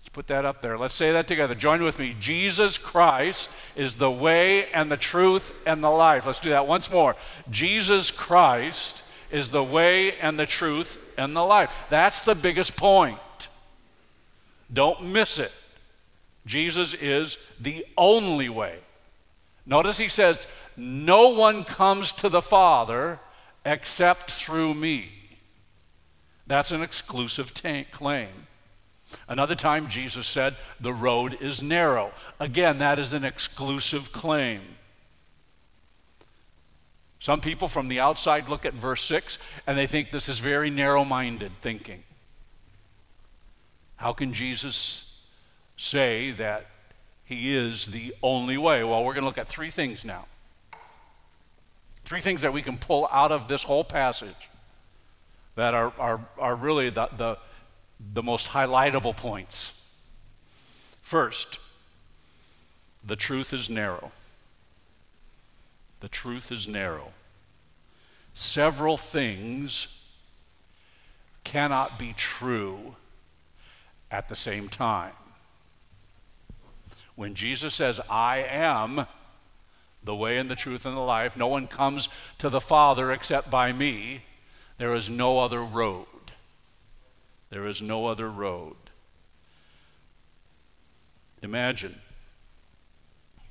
Let's 0.02 0.10
put 0.10 0.28
that 0.28 0.46
up 0.46 0.62
there. 0.62 0.78
Let's 0.78 0.96
say 0.96 1.12
that 1.12 1.28
together. 1.28 1.54
Join 1.54 1.84
with 1.84 2.00
me. 2.00 2.16
Jesus 2.20 2.78
Christ 2.78 3.50
is 3.76 3.98
the 3.98 4.10
way 4.10 4.66
and 4.72 4.92
the 4.92 4.98
truth 4.98 5.54
and 5.66 5.84
the 5.84 5.92
life. 5.92 6.26
Let's 6.26 6.40
do 6.40 6.50
that 6.50 6.66
once 6.66 6.92
more. 6.92 7.16
Jesus 7.52 8.10
Christ 8.10 9.04
is 9.32 9.52
the 9.52 9.64
way 9.64 10.14
and 10.18 10.40
the 10.40 10.48
truth 10.48 10.98
and 11.18 11.36
the 11.36 11.44
life. 11.44 11.72
That's 11.90 12.24
the 12.24 12.36
biggest 12.36 12.76
point. 12.76 13.20
Don't 14.72 15.12
miss 15.12 15.40
it. 15.40 15.52
Jesus 16.46 16.94
is 16.94 17.38
the 17.60 17.86
only 17.98 18.50
way. 18.50 18.80
Notice 19.66 19.98
he 19.98 20.08
says, 20.10 20.48
No 20.76 21.30
one 21.30 21.64
comes 21.64 22.12
to 22.14 22.30
the 22.30 22.42
Father 22.42 23.20
except 23.66 24.32
through 24.32 24.74
me. 24.74 25.12
That's 26.48 26.72
an 26.72 26.82
exclusive 26.82 27.54
t- 27.54 27.86
claim. 27.92 28.30
Another 29.28 29.56
time, 29.56 29.88
Jesus 29.88 30.28
said, 30.28 30.56
The 30.80 30.94
road 30.94 31.38
is 31.42 31.62
narrow. 31.62 32.12
Again, 32.40 32.80
that 32.80 32.98
is 32.98 33.14
an 33.14 33.24
exclusive 33.24 34.12
claim. 34.12 34.62
Some 37.20 37.40
people 37.40 37.68
from 37.68 37.88
the 37.88 38.00
outside 38.00 38.50
look 38.50 38.66
at 38.66 38.74
verse 38.74 39.04
6 39.04 39.38
and 39.68 39.78
they 39.78 39.86
think 39.86 40.10
this 40.10 40.28
is 40.28 40.40
very 40.40 40.72
narrow 40.72 41.06
minded 41.06 41.52
thinking. 41.60 42.04
How 44.02 44.14
can 44.14 44.34
Jesus 44.34 45.14
say 45.78 46.32
that 46.32 46.66
he 47.24 47.56
is 47.56 47.86
the 47.86 48.16
only 48.24 48.58
way? 48.58 48.84
Well, 48.84 49.04
we're 49.04 49.14
going 49.14 49.22
to 49.22 49.28
look 49.28 49.38
at 49.38 49.48
three 49.48 49.70
things 49.70 50.04
now. 50.04 50.26
Three 52.04 52.20
things 52.20 52.42
that 52.42 52.52
we 52.52 52.64
can 52.64 52.80
pull 52.80 53.08
out 53.12 53.32
of 53.32 53.48
this 53.48 53.62
whole 53.62 53.84
passage 53.84 54.50
that 55.54 55.76
are, 55.76 55.94
are, 56.00 56.20
are 56.40 56.56
really 56.56 56.90
the, 56.90 57.10
the, 57.16 57.38
the 58.00 58.24
most 58.24 58.48
highlightable 58.48 59.16
points. 59.16 59.80
First, 61.04 61.60
the 63.06 63.16
truth 63.16 63.54
is 63.54 63.70
narrow. 63.70 64.12
The 66.00 66.10
truth 66.10 66.52
is 66.52 66.68
narrow. 66.68 67.12
Several 68.34 68.98
things 68.98 70.00
cannot 71.44 72.00
be 72.00 72.16
true 72.18 72.96
at 74.12 74.30
the 74.30 74.36
same 74.36 74.68
time. 74.68 75.14
When 77.16 77.34
Jesus 77.34 77.74
says, 77.74 78.00
I 78.10 78.38
am 78.40 79.08
the 80.04 80.16
way 80.16 80.38
and 80.38 80.50
the 80.50 80.56
truth 80.56 80.86
and 80.86 80.96
the 80.96 81.02
life, 81.02 81.38
no 81.38 81.48
one 81.48 81.68
comes 81.68 82.10
to 82.40 82.50
the 82.50 82.62
Father 82.62 83.12
except 83.12 83.50
by 83.50 83.72
me, 83.72 84.24
there 84.78 84.94
is 84.94 85.10
no 85.10 85.40
other 85.40 85.64
road. 85.64 86.08
There 87.50 87.68
is 87.68 87.82
no 87.82 88.08
other 88.08 88.30
road. 88.30 88.76
Imagine 91.42 91.96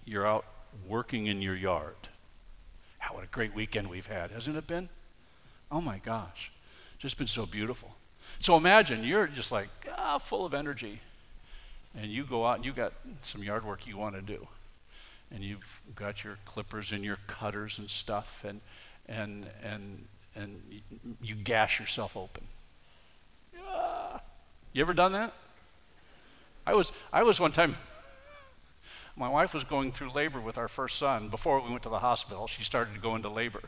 you're 0.04 0.26
out 0.26 0.44
working 0.88 1.26
in 1.26 1.42
your 1.42 1.54
yard 1.56 1.94
How, 2.98 3.14
what 3.14 3.24
a 3.24 3.28
great 3.28 3.54
weekend 3.54 3.88
we've 3.88 4.06
had, 4.06 4.30
hasn't 4.30 4.56
it 4.56 4.66
been? 4.66 4.88
Oh 5.70 5.80
my 5.80 5.98
gosh, 5.98 6.50
just 6.98 7.18
been 7.18 7.26
so 7.26 7.46
beautiful. 7.46 7.94
So 8.38 8.56
imagine 8.56 9.04
you're 9.04 9.26
just 9.26 9.52
like 9.52 9.68
ah, 9.96 10.18
full 10.18 10.46
of 10.46 10.54
energy, 10.54 11.00
and 11.94 12.10
you 12.10 12.24
go 12.24 12.46
out 12.46 12.56
and 12.56 12.64
you 12.64 12.72
got 12.72 12.92
some 13.22 13.42
yard 13.42 13.64
work 13.64 13.86
you 13.86 13.96
want 13.96 14.14
to 14.14 14.22
do, 14.22 14.46
and 15.30 15.42
you've 15.42 15.82
got 15.94 16.22
your 16.22 16.38
clippers 16.44 16.92
and 16.92 17.04
your 17.04 17.18
cutters 17.26 17.78
and 17.78 17.90
stuff, 17.90 18.44
and 18.44 18.60
and 19.08 19.46
and 19.62 20.04
and 20.34 20.80
you 21.22 21.34
gash 21.34 21.80
yourself 21.80 22.16
open. 22.16 22.44
Ah. 23.66 24.20
You 24.72 24.82
ever 24.82 24.94
done 24.94 25.12
that? 25.12 25.32
I 26.66 26.74
was 26.74 26.92
I 27.12 27.22
was 27.22 27.40
one 27.40 27.52
time 27.52 27.76
my 29.16 29.28
wife 29.28 29.52
was 29.52 29.64
going 29.64 29.92
through 29.92 30.12
labor 30.12 30.40
with 30.40 30.56
our 30.56 30.66
first 30.66 30.98
son. 30.98 31.28
Before 31.28 31.60
we 31.60 31.70
went 31.70 31.82
to 31.82 31.90
the 31.90 31.98
hospital, 31.98 32.46
she 32.46 32.62
started 32.62 32.94
to 32.94 33.00
go 33.00 33.16
into 33.16 33.28
labor 33.28 33.60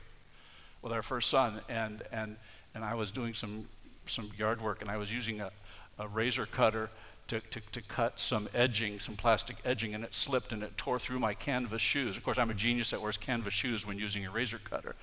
with 0.81 0.93
our 0.93 1.03
first 1.03 1.29
son, 1.29 1.61
and, 1.69 2.03
and, 2.11 2.37
and 2.75 2.83
I 2.83 2.95
was 2.95 3.11
doing 3.11 3.35
some, 3.35 3.69
some 4.07 4.31
yard 4.37 4.61
work, 4.61 4.81
and 4.81 4.91
I 4.91 4.97
was 4.97 5.13
using 5.13 5.41
a, 5.41 5.51
a 5.99 6.09
razor 6.09 6.47
cutter 6.47 6.91
to, 7.29 7.41
to, 7.41 7.61
to 7.73 7.81
cut 7.81 8.19
some 8.21 8.49
edging, 8.55 9.01
some 9.01 9.17
plastic 9.17 9.57
edging, 9.65 9.95
and 9.95 10.05
it 10.05 10.15
slipped 10.15 10.53
and 10.53 10.63
it 10.63 10.77
tore 10.77 10.99
through 10.99 11.19
my 11.19 11.35
canvas 11.35 11.81
shoes. 11.81 12.17
Of 12.17 12.25
course, 12.25 12.39
I'm 12.39 12.51
a 12.51 12.55
genius 12.55 12.91
that 12.91 13.01
wears 13.01 13.17
canvas 13.17 13.55
shoes 13.55 13.87
when 13.87 13.99
using 13.99 14.27
a 14.27 14.31
razor 14.31 14.61
cutter. 14.63 14.95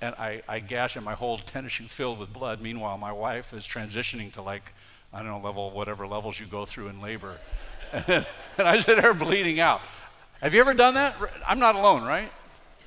And 0.00 0.14
I, 0.16 0.42
I 0.48 0.60
gash 0.60 0.96
and 0.96 1.04
my 1.04 1.14
whole 1.14 1.38
tennis 1.38 1.72
shoe 1.72 1.84
filled 1.84 2.18
with 2.18 2.32
blood. 2.32 2.60
Meanwhile, 2.60 2.98
my 2.98 3.12
wife 3.12 3.52
is 3.52 3.64
transitioning 3.64 4.32
to 4.32 4.42
like, 4.42 4.72
I 5.12 5.18
don't 5.22 5.28
know, 5.28 5.40
level, 5.40 5.70
whatever 5.70 6.06
levels 6.06 6.38
you 6.38 6.46
go 6.46 6.64
through 6.64 6.88
in 6.88 7.00
labor. 7.00 7.38
and 7.92 8.26
I 8.58 8.80
sit 8.80 9.00
there 9.00 9.14
bleeding 9.14 9.60
out. 9.60 9.80
Have 10.40 10.54
you 10.54 10.60
ever 10.60 10.74
done 10.74 10.94
that? 10.94 11.16
I'm 11.46 11.58
not 11.58 11.74
alone, 11.74 12.04
right? 12.04 12.30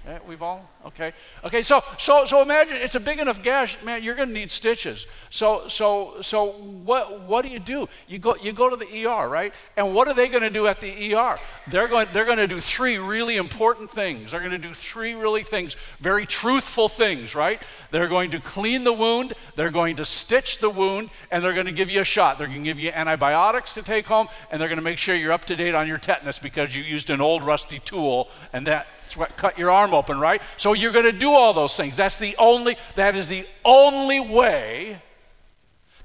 Eh, 0.07 0.17
we've 0.27 0.41
all 0.41 0.67
okay. 0.83 1.13
Okay, 1.43 1.61
so 1.61 1.83
so 1.99 2.25
so 2.25 2.41
imagine 2.41 2.77
it's 2.77 2.95
a 2.95 2.99
big 2.99 3.19
enough 3.19 3.43
gash, 3.43 3.77
man. 3.83 4.01
You're 4.01 4.15
going 4.15 4.29
to 4.29 4.33
need 4.33 4.49
stitches. 4.49 5.05
So 5.29 5.67
so 5.67 6.21
so 6.21 6.53
what 6.53 7.21
what 7.21 7.43
do 7.43 7.49
you 7.49 7.59
do? 7.59 7.87
You 8.07 8.17
go 8.17 8.35
you 8.41 8.51
go 8.51 8.67
to 8.67 8.75
the 8.75 9.05
ER, 9.05 9.29
right? 9.29 9.53
And 9.77 9.93
what 9.93 10.07
are 10.07 10.15
they 10.15 10.27
going 10.27 10.41
to 10.41 10.49
do 10.49 10.65
at 10.65 10.81
the 10.81 11.13
ER? 11.13 11.35
They're 11.67 11.87
going 11.87 12.07
they're 12.13 12.25
going 12.25 12.39
to 12.39 12.47
do 12.47 12.59
three 12.59 12.97
really 12.97 13.37
important 13.37 13.91
things. 13.91 14.31
They're 14.31 14.39
going 14.39 14.53
to 14.53 14.57
do 14.57 14.73
three 14.73 15.13
really 15.13 15.43
things, 15.43 15.75
very 15.99 16.25
truthful 16.25 16.89
things, 16.89 17.35
right? 17.35 17.61
They're 17.91 18.07
going 18.07 18.31
to 18.31 18.39
clean 18.39 18.83
the 18.83 18.93
wound. 18.93 19.35
They're 19.55 19.69
going 19.69 19.97
to 19.97 20.05
stitch 20.05 20.57
the 20.57 20.69
wound, 20.71 21.11
and 21.29 21.43
they're 21.43 21.53
going 21.53 21.67
to 21.67 21.71
give 21.71 21.91
you 21.91 22.01
a 22.01 22.05
shot. 22.05 22.39
They're 22.39 22.47
going 22.47 22.63
to 22.63 22.69
give 22.69 22.79
you 22.79 22.89
antibiotics 22.89 23.75
to 23.75 23.83
take 23.83 24.07
home, 24.07 24.29
and 24.49 24.59
they're 24.59 24.69
going 24.69 24.79
to 24.79 24.83
make 24.83 24.97
sure 24.97 25.13
you're 25.13 25.31
up 25.31 25.45
to 25.45 25.55
date 25.55 25.75
on 25.75 25.87
your 25.87 25.99
tetanus 25.99 26.39
because 26.39 26.75
you 26.75 26.81
used 26.81 27.11
an 27.11 27.21
old 27.21 27.43
rusty 27.43 27.77
tool, 27.77 28.29
and 28.51 28.65
that 28.65 28.87
cut 29.15 29.57
your 29.57 29.71
arm 29.71 29.93
open, 29.93 30.19
right? 30.19 30.41
So 30.57 30.73
you're 30.73 30.91
going 30.91 31.05
to 31.05 31.11
do 31.11 31.31
all 31.31 31.53
those 31.53 31.75
things. 31.75 31.95
That's 31.95 32.19
the 32.19 32.35
only, 32.37 32.77
that 32.95 33.15
is 33.15 33.27
the 33.27 33.45
only 33.63 34.19
way, 34.19 35.01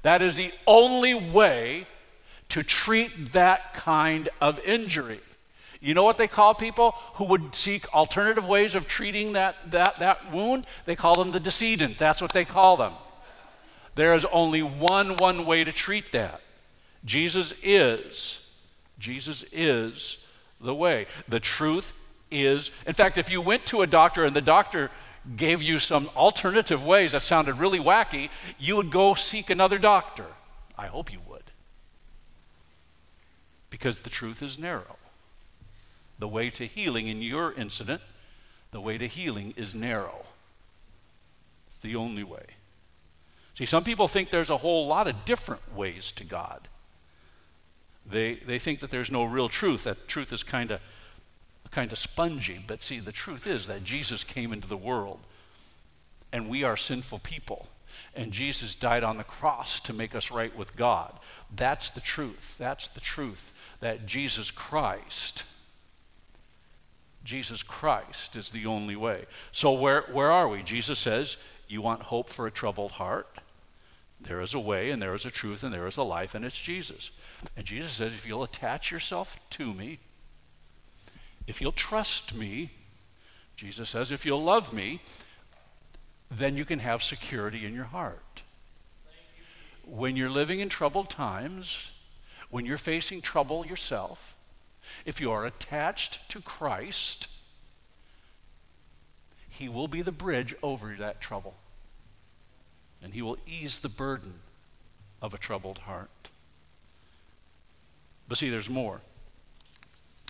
that 0.01 0.21
is 0.21 0.35
the 0.35 0.51
only 0.65 1.13
way 1.13 1.87
to 2.49 2.63
treat 2.63 3.33
that 3.33 3.73
kind 3.73 4.29
of 4.39 4.59
injury. 4.59 5.19
You 5.79 5.93
know 5.93 6.03
what 6.03 6.17
they 6.17 6.27
call 6.27 6.55
people 6.55 6.91
who 7.15 7.25
would 7.25 7.53
seek 7.55 7.93
alternative 7.93 8.45
ways 8.45 8.73
of 8.73 8.87
treating 8.87 9.33
that, 9.33 9.55
that, 9.71 9.97
that 9.99 10.31
wound? 10.31 10.65
They 10.85 10.95
call 10.95 11.15
them 11.15 11.31
the 11.31 11.39
decedent. 11.39 11.97
That's 11.97 12.21
what 12.21 12.33
they 12.33 12.45
call 12.45 12.77
them. 12.77 12.93
There 13.95 14.13
is 14.13 14.25
only 14.25 14.61
one, 14.61 15.17
one 15.17 15.45
way 15.45 15.63
to 15.63 15.71
treat 15.71 16.11
that. 16.11 16.41
Jesus 17.05 17.53
is, 17.63 18.45
Jesus 18.99 19.43
is 19.51 20.17
the 20.59 20.75
way. 20.75 21.05
The 21.27 21.39
truth 21.39 21.93
is, 22.31 22.71
in 22.85 22.93
fact, 22.93 23.17
if 23.17 23.31
you 23.31 23.41
went 23.41 23.65
to 23.67 23.81
a 23.81 23.87
doctor 23.87 24.25
and 24.25 24.35
the 24.35 24.41
doctor 24.41 24.91
gave 25.35 25.61
you 25.61 25.79
some 25.79 26.09
alternative 26.15 26.85
ways 26.85 27.11
that 27.11 27.21
sounded 27.21 27.59
really 27.59 27.79
wacky, 27.79 28.29
you 28.57 28.75
would 28.75 28.91
go 28.91 29.13
seek 29.13 29.49
another 29.49 29.77
doctor. 29.77 30.25
I 30.77 30.87
hope 30.87 31.11
you 31.11 31.19
would. 31.27 31.43
Because 33.69 34.01
the 34.01 34.09
truth 34.09 34.41
is 34.41 34.57
narrow. 34.57 34.95
The 36.19 36.27
way 36.27 36.49
to 36.51 36.65
healing 36.65 37.07
in 37.07 37.21
your 37.21 37.53
incident, 37.53 38.01
the 38.71 38.81
way 38.81 38.97
to 38.97 39.07
healing 39.07 39.53
is 39.57 39.75
narrow. 39.75 40.25
It's 41.69 41.79
the 41.79 41.95
only 41.95 42.23
way. 42.23 42.45
See, 43.55 43.65
some 43.65 43.83
people 43.83 44.07
think 44.07 44.29
there's 44.29 44.49
a 44.49 44.57
whole 44.57 44.87
lot 44.87 45.07
of 45.07 45.25
different 45.25 45.75
ways 45.75 46.11
to 46.13 46.23
God. 46.23 46.67
They, 48.05 48.35
they 48.35 48.59
think 48.59 48.79
that 48.79 48.89
there's 48.89 49.11
no 49.11 49.25
real 49.25 49.49
truth, 49.49 49.83
that 49.83 50.07
truth 50.07 50.31
is 50.31 50.43
kind 50.43 50.71
of 50.71 50.79
kind 51.71 51.91
of 51.91 51.97
spongy. 51.97 52.63
But 52.65 52.81
see, 52.81 52.99
the 52.99 53.11
truth 53.11 53.47
is 53.47 53.67
that 53.67 53.83
Jesus 53.83 54.23
came 54.23 54.53
into 54.53 54.67
the 54.67 54.77
world, 54.77 55.19
and 56.31 56.49
we 56.49 56.63
are 56.63 56.77
sinful 56.77 57.19
people. 57.19 57.67
And 58.15 58.31
Jesus 58.31 58.75
died 58.75 59.03
on 59.03 59.17
the 59.17 59.23
cross 59.23 59.79
to 59.81 59.93
make 59.93 60.15
us 60.15 60.31
right 60.31 60.55
with 60.55 60.75
God. 60.75 61.13
That's 61.55 61.91
the 61.91 62.01
truth. 62.01 62.57
That's 62.57 62.89
the 62.89 62.99
truth 62.99 63.53
that 63.79 64.05
Jesus 64.05 64.51
Christ, 64.51 65.43
Jesus 67.23 67.63
Christ 67.63 68.35
is 68.35 68.51
the 68.51 68.65
only 68.65 68.95
way. 68.95 69.25
So, 69.51 69.71
where, 69.71 70.01
where 70.11 70.31
are 70.31 70.47
we? 70.47 70.63
Jesus 70.63 70.99
says, 70.99 71.37
You 71.67 71.81
want 71.81 72.03
hope 72.03 72.29
for 72.29 72.47
a 72.47 72.51
troubled 72.51 72.93
heart? 72.93 73.27
There 74.19 74.41
is 74.41 74.53
a 74.53 74.59
way, 74.59 74.89
and 74.89 74.99
there 74.99 75.13
is 75.13 75.25
a 75.25 75.31
truth, 75.31 75.63
and 75.63 75.71
there 75.71 75.85
is 75.85 75.97
a 75.97 76.03
life, 76.03 76.33
and 76.33 76.43
it's 76.43 76.59
Jesus. 76.59 77.11
And 77.55 77.65
Jesus 77.65 77.93
says, 77.93 78.13
If 78.13 78.25
you'll 78.25 78.43
attach 78.43 78.91
yourself 78.91 79.39
to 79.51 79.73
me, 79.73 79.99
if 81.47 81.61
you'll 81.61 81.71
trust 81.71 82.35
me, 82.35 82.71
Jesus 83.55 83.89
says, 83.89 84.11
if 84.11 84.25
you'll 84.25 84.43
love 84.43 84.73
me, 84.73 85.01
then 86.29 86.57
you 86.57 86.65
can 86.65 86.79
have 86.79 87.01
security 87.01 87.65
in 87.65 87.73
your 87.73 87.85
heart. 87.85 88.43
When 89.85 90.17
you're 90.17 90.29
living 90.29 90.59
in 90.59 90.67
troubled 90.67 91.09
times, 91.09 91.91
when 92.49 92.65
you're 92.65 92.77
facing 92.77 93.21
trouble 93.21 93.65
yourself, 93.65 94.35
if 95.05 95.21
you 95.21 95.31
are 95.31 95.45
attached 95.45 96.29
to 96.29 96.41
Christ, 96.41 97.27
He 99.49 99.69
will 99.69 99.87
be 99.87 100.01
the 100.01 100.11
bridge 100.11 100.53
over 100.61 100.95
that 100.99 101.21
trouble. 101.21 101.55
And 103.01 103.13
He 103.13 103.21
will 103.21 103.37
ease 103.47 103.79
the 103.79 103.89
burden 103.89 104.35
of 105.21 105.33
a 105.33 105.37
troubled 105.37 105.79
heart. 105.79 106.29
But 108.27 108.37
see, 108.37 108.49
there's 108.49 108.69
more. 108.69 109.01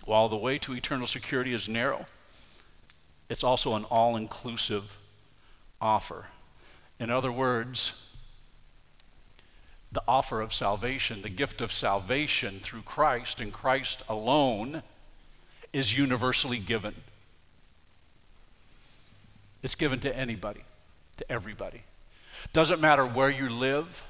While 0.08 0.30
the 0.30 0.38
way 0.38 0.56
to 0.60 0.72
eternal 0.72 1.06
security 1.06 1.52
is 1.52 1.68
narrow, 1.68 2.06
it's 3.28 3.44
also 3.44 3.74
an 3.74 3.84
all 3.84 4.16
inclusive 4.16 4.96
offer. 5.82 6.28
In 6.98 7.10
other 7.10 7.30
words, 7.30 8.10
the 9.92 10.02
offer 10.08 10.40
of 10.40 10.54
salvation, 10.54 11.20
the 11.20 11.28
gift 11.28 11.60
of 11.60 11.70
salvation 11.70 12.58
through 12.58 12.80
Christ 12.82 13.38
and 13.38 13.52
Christ 13.52 14.02
alone, 14.08 14.82
is 15.74 15.98
universally 15.98 16.56
given. 16.58 16.94
It's 19.62 19.74
given 19.74 20.00
to 20.00 20.16
anybody, 20.16 20.64
to 21.18 21.30
everybody. 21.30 21.82
Doesn't 22.54 22.80
matter 22.80 23.04
where 23.04 23.28
you 23.28 23.50
live, 23.50 24.06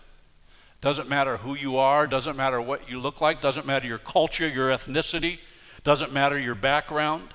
doesn't 0.80 1.08
matter 1.08 1.38
who 1.38 1.56
you 1.56 1.76
are, 1.76 2.06
doesn't 2.06 2.36
matter 2.36 2.60
what 2.60 2.88
you 2.88 3.00
look 3.00 3.20
like, 3.20 3.40
doesn't 3.40 3.66
matter 3.66 3.88
your 3.88 3.98
culture, 3.98 4.46
your 4.46 4.70
ethnicity, 4.70 5.40
doesn't 5.84 6.12
matter 6.12 6.38
your 6.38 6.54
background. 6.54 7.28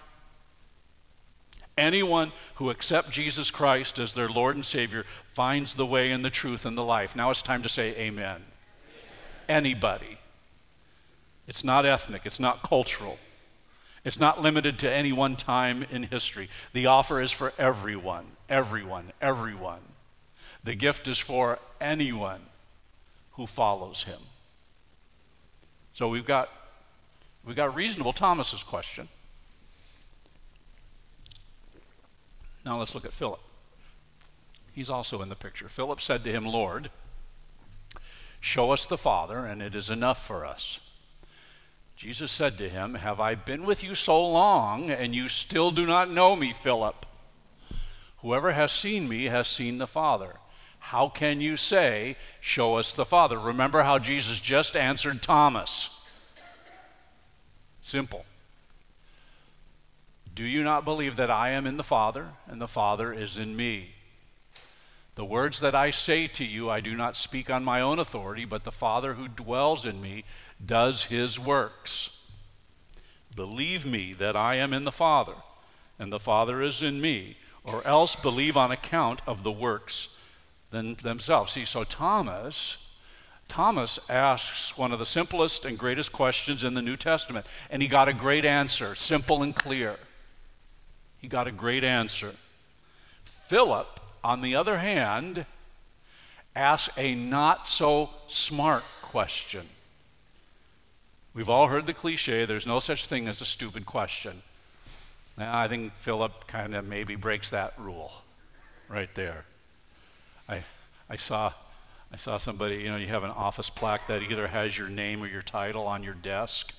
Anyone 1.78 2.32
who 2.56 2.70
accepts 2.70 3.12
Jesus 3.12 3.50
Christ 3.50 3.98
as 3.98 4.14
their 4.14 4.30
Lord 4.30 4.56
and 4.56 4.66
Savior 4.66 5.06
finds 5.28 5.76
the 5.76 5.86
way 5.86 6.12
and 6.12 6.24
the 6.24 6.30
truth 6.30 6.66
and 6.66 6.78
the 6.78 6.84
life. 6.84 7.16
Now 7.16 7.32
it's 7.32 7.42
time 7.42 7.64
to 7.64 7.70
say 7.70 7.96
amen. 7.96 8.26
amen. 8.26 8.42
Anybody. 9.50 10.20
It's 11.48 11.64
not 11.64 11.86
ethnic, 11.86 12.22
it's 12.26 12.40
not 12.40 12.64
cultural. 12.64 13.18
It's 14.06 14.20
not 14.20 14.42
limited 14.42 14.78
to 14.80 14.92
any 14.92 15.14
one 15.14 15.36
time 15.36 15.86
in 15.90 16.04
history. 16.04 16.50
The 16.74 16.88
offer 16.88 17.22
is 17.22 17.32
for 17.32 17.54
everyone, 17.58 18.26
everyone, 18.50 19.14
everyone. 19.22 19.80
The 20.64 20.76
gift 20.76 21.08
is 21.08 21.20
for 21.20 21.60
anyone 21.80 22.42
who 23.34 23.48
follows 23.48 24.04
him. 24.04 24.20
So 25.94 26.10
we've 26.10 26.26
got 26.26 26.50
we 27.46 27.54
got 27.54 27.76
reasonable 27.76 28.14
Thomas's 28.14 28.64
question. 28.64 29.10
Now 32.66 32.80
let's 32.80 32.96
look 32.96 33.06
at 33.06 33.14
Philip. 33.14 33.42
He's 34.74 34.90
also 34.90 35.22
in 35.22 35.30
the 35.30 35.36
picture. 35.36 35.68
Philip 35.68 36.02
said 36.02 36.24
to 36.24 36.32
him, 36.32 36.46
Lord, 36.46 36.90
show 38.40 38.72
us 38.72 38.86
the 38.86 38.98
Father, 38.98 39.46
and 39.46 39.62
it 39.62 39.76
is 39.76 39.90
enough 39.90 40.26
for 40.26 40.46
us. 40.46 40.80
Jesus 41.96 42.32
said 42.32 42.58
to 42.58 42.70
him, 42.70 42.96
Have 42.96 43.20
I 43.20 43.36
been 43.36 43.66
with 43.66 43.84
you 43.84 43.94
so 43.94 44.26
long, 44.28 44.90
and 44.90 45.14
you 45.14 45.30
still 45.30 45.72
do 45.72 45.86
not 45.86 46.10
know 46.10 46.36
me, 46.36 46.54
Philip? 46.54 47.06
Whoever 48.18 48.54
has 48.54 48.72
seen 48.72 49.08
me 49.08 49.26
has 49.26 49.48
seen 49.48 49.78
the 49.78 49.88
Father. 49.88 50.38
How 50.80 51.08
can 51.08 51.40
you 51.40 51.56
say, 51.56 52.16
Show 52.42 52.76
us 52.76 52.94
the 52.94 53.06
Father? 53.06 53.38
Remember 53.38 53.84
how 53.84 54.00
Jesus 54.00 54.40
just 54.40 54.76
answered 54.76 55.22
Thomas. 55.22 55.93
Simple. 57.94 58.26
Do 60.34 60.44
you 60.44 60.64
not 60.64 60.84
believe 60.84 61.16
that 61.18 61.30
I 61.30 61.50
am 61.50 61.68
in 61.68 61.78
the 61.78 61.84
Father 61.84 62.30
and 62.48 62.60
the 62.60 62.68
Father 62.68 63.14
is 63.14 63.38
in 63.38 63.56
me? 63.56 63.92
The 65.14 65.24
words 65.24 65.60
that 65.60 65.76
I 65.76 65.92
say 65.92 66.26
to 66.26 66.44
you, 66.44 66.72
I 66.72 66.80
do 66.80 66.96
not 66.96 67.16
speak 67.16 67.52
on 67.52 67.64
my 67.64 67.82
own 67.82 68.00
authority, 68.00 68.46
but 68.46 68.64
the 68.64 68.72
Father 68.72 69.14
who 69.14 69.28
dwells 69.28 69.86
in 69.86 70.02
me 70.02 70.24
does 70.66 71.04
his 71.04 71.40
works. 71.40 72.20
Believe 73.36 73.86
me 73.86 74.14
that 74.14 74.36
I 74.36 74.56
am 74.56 74.74
in 74.74 74.86
the 74.86 74.92
Father 74.92 75.36
and 76.00 76.12
the 76.12 76.20
Father 76.20 76.64
is 76.64 76.82
in 76.82 77.00
me, 77.00 77.38
or 77.64 77.86
else 77.86 78.16
believe 78.16 78.58
on 78.58 78.72
account 78.72 79.22
of 79.28 79.44
the 79.44 79.52
works 79.52 80.16
themselves. 80.72 81.54
See, 81.54 81.66
so 81.66 81.84
Thomas 81.84 82.83
Thomas 83.48 84.00
asks 84.10 84.78
one 84.78 84.92
of 84.92 85.00
the 85.00 85.06
simplest 85.06 85.66
and 85.66 85.78
greatest 85.78 86.12
questions 86.12 86.64
in 86.64 86.74
the 86.74 86.82
New 86.82 86.96
Testament, 86.98 87.46
and 87.70 87.82
he 87.82 87.88
got 87.88 88.08
a 88.08 88.14
great 88.14 88.46
answer, 88.46 88.96
simple 88.96 89.44
and 89.44 89.56
clear. 89.56 89.98
He 91.20 91.28
got 91.28 91.48
a 91.48 91.52
great 91.52 91.84
answer. 91.84 92.34
Philip, 93.24 94.00
on 94.24 94.42
the 94.42 94.56
other 94.56 94.80
hand, 94.80 95.46
asks 96.56 96.98
a 96.98 97.16
not 97.16 97.68
so 97.68 98.10
smart 98.28 98.84
question. 99.02 99.68
We've 101.34 101.50
all 101.50 101.68
heard 101.68 101.86
the 101.86 101.94
cliche 101.94 102.46
there's 102.46 102.68
no 102.68 102.80
such 102.80 103.08
thing 103.08 103.28
as 103.28 103.42
a 103.42 103.46
stupid 103.46 103.86
question. 103.86 104.42
Now, 105.38 105.58
I 105.58 105.68
think 105.68 105.94
Philip 105.94 106.46
kind 106.48 106.76
of 106.76 106.86
maybe 106.86 107.16
breaks 107.16 107.50
that 107.50 107.74
rule 107.78 108.12
right 108.88 109.14
there. 109.16 109.46
I, 110.48 110.64
I 111.10 111.16
saw 111.16 111.54
I 112.14 112.18
saw 112.18 112.38
somebody, 112.38 112.76
you 112.78 112.90
know, 112.90 112.98
you 112.98 113.08
have 113.08 113.24
an 113.24 113.32
office 113.32 113.72
plaque 113.72 114.08
that 114.08 114.22
either 114.22 114.48
has 114.48 114.78
your 114.78 114.88
name 114.88 115.24
or 115.24 115.28
your 115.28 115.42
title 115.42 115.88
on 115.88 116.04
your 116.04 116.14
desk, 116.14 116.74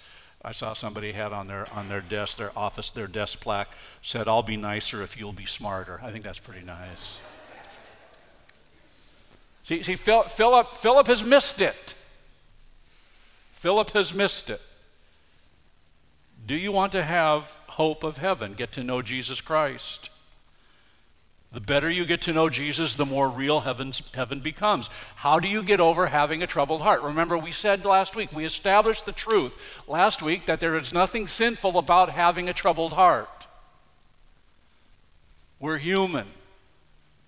I 0.44 0.52
saw 0.52 0.74
somebody 0.74 1.12
had 1.12 1.32
on 1.32 1.46
their 1.46 1.66
on 1.72 1.88
their 1.88 2.02
desk, 2.02 2.36
their 2.36 2.56
office, 2.56 2.90
their 2.90 3.06
desk 3.06 3.40
plaque 3.40 3.70
said, 4.02 4.28
"I'll 4.28 4.42
be 4.42 4.58
nicer 4.58 5.02
if 5.02 5.16
you'll 5.16 5.32
be 5.32 5.46
smarter." 5.46 5.98
I 6.02 6.12
think 6.12 6.22
that's 6.22 6.38
pretty 6.38 6.64
nice. 6.64 7.18
See, 9.64 9.82
see 9.82 9.96
Philip, 9.96 10.28
Philip 10.30 11.06
has 11.06 11.24
missed 11.24 11.62
it. 11.62 11.94
Philip 13.54 13.92
has 13.92 14.12
missed 14.12 14.50
it. 14.50 14.60
Do 16.44 16.54
you 16.54 16.70
want 16.70 16.92
to 16.92 17.02
have 17.02 17.58
hope 17.68 18.04
of 18.04 18.18
heaven? 18.18 18.52
Get 18.52 18.70
to 18.72 18.84
know 18.84 19.00
Jesus 19.00 19.40
Christ. 19.40 20.10
The 21.54 21.60
better 21.60 21.88
you 21.88 22.04
get 22.04 22.22
to 22.22 22.32
know 22.32 22.48
Jesus, 22.48 22.96
the 22.96 23.06
more 23.06 23.28
real 23.28 23.60
heaven's, 23.60 24.02
heaven 24.12 24.40
becomes. 24.40 24.90
How 25.14 25.38
do 25.38 25.46
you 25.46 25.62
get 25.62 25.78
over 25.78 26.06
having 26.06 26.42
a 26.42 26.48
troubled 26.48 26.80
heart? 26.80 27.02
Remember, 27.02 27.38
we 27.38 27.52
said 27.52 27.84
last 27.84 28.16
week, 28.16 28.32
we 28.32 28.44
established 28.44 29.06
the 29.06 29.12
truth 29.12 29.84
last 29.86 30.20
week 30.20 30.46
that 30.46 30.58
there 30.58 30.74
is 30.76 30.92
nothing 30.92 31.28
sinful 31.28 31.78
about 31.78 32.10
having 32.10 32.48
a 32.48 32.52
troubled 32.52 32.94
heart. 32.94 33.46
We're 35.60 35.78
human. 35.78 36.26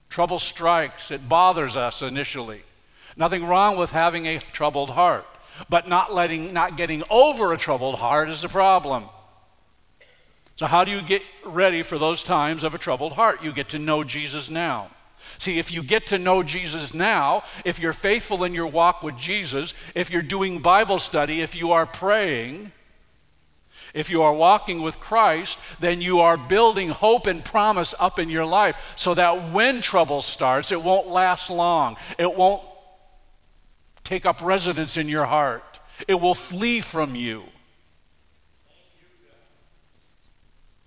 Trouble 0.08 0.40
strikes, 0.40 1.12
it 1.12 1.28
bothers 1.28 1.76
us 1.76 2.02
initially. 2.02 2.62
Nothing 3.16 3.46
wrong 3.46 3.76
with 3.76 3.92
having 3.92 4.26
a 4.26 4.40
troubled 4.40 4.90
heart, 4.90 5.26
but 5.68 5.88
not 5.88 6.12
letting 6.12 6.52
not 6.52 6.76
getting 6.76 7.04
over 7.10 7.52
a 7.52 7.56
troubled 7.56 7.94
heart 7.94 8.28
is 8.28 8.42
a 8.42 8.48
problem. 8.48 9.04
So 10.56 10.66
how 10.66 10.84
do 10.84 10.90
you 10.90 11.02
get 11.02 11.22
ready 11.44 11.82
for 11.82 11.98
those 11.98 12.22
times 12.22 12.64
of 12.64 12.74
a 12.74 12.78
troubled 12.78 13.12
heart? 13.12 13.42
You 13.42 13.52
get 13.52 13.68
to 13.70 13.78
know 13.78 14.02
Jesus 14.02 14.48
now. 14.48 14.88
See, 15.38 15.58
if 15.58 15.70
you 15.70 15.82
get 15.82 16.06
to 16.08 16.18
know 16.18 16.42
Jesus 16.42 16.94
now, 16.94 17.42
if 17.64 17.78
you're 17.78 17.92
faithful 17.92 18.42
in 18.42 18.54
your 18.54 18.66
walk 18.66 19.02
with 19.02 19.16
Jesus, 19.18 19.74
if 19.94 20.10
you're 20.10 20.22
doing 20.22 20.60
Bible 20.60 20.98
study, 20.98 21.42
if 21.42 21.54
you 21.54 21.72
are 21.72 21.84
praying, 21.84 22.72
if 23.92 24.08
you 24.08 24.22
are 24.22 24.32
walking 24.32 24.82
with 24.82 24.98
Christ, 24.98 25.58
then 25.80 26.00
you 26.00 26.20
are 26.20 26.36
building 26.36 26.88
hope 26.88 27.26
and 27.26 27.44
promise 27.44 27.94
up 27.98 28.18
in 28.18 28.30
your 28.30 28.46
life 28.46 28.94
so 28.96 29.14
that 29.14 29.52
when 29.52 29.80
trouble 29.80 30.22
starts, 30.22 30.72
it 30.72 30.82
won't 30.82 31.08
last 31.08 31.50
long. 31.50 31.96
It 32.18 32.34
won't 32.34 32.62
take 34.04 34.24
up 34.24 34.40
residence 34.42 34.96
in 34.96 35.08
your 35.08 35.24
heart. 35.26 35.80
It 36.08 36.14
will 36.14 36.34
flee 36.34 36.80
from 36.80 37.14
you. 37.14 37.44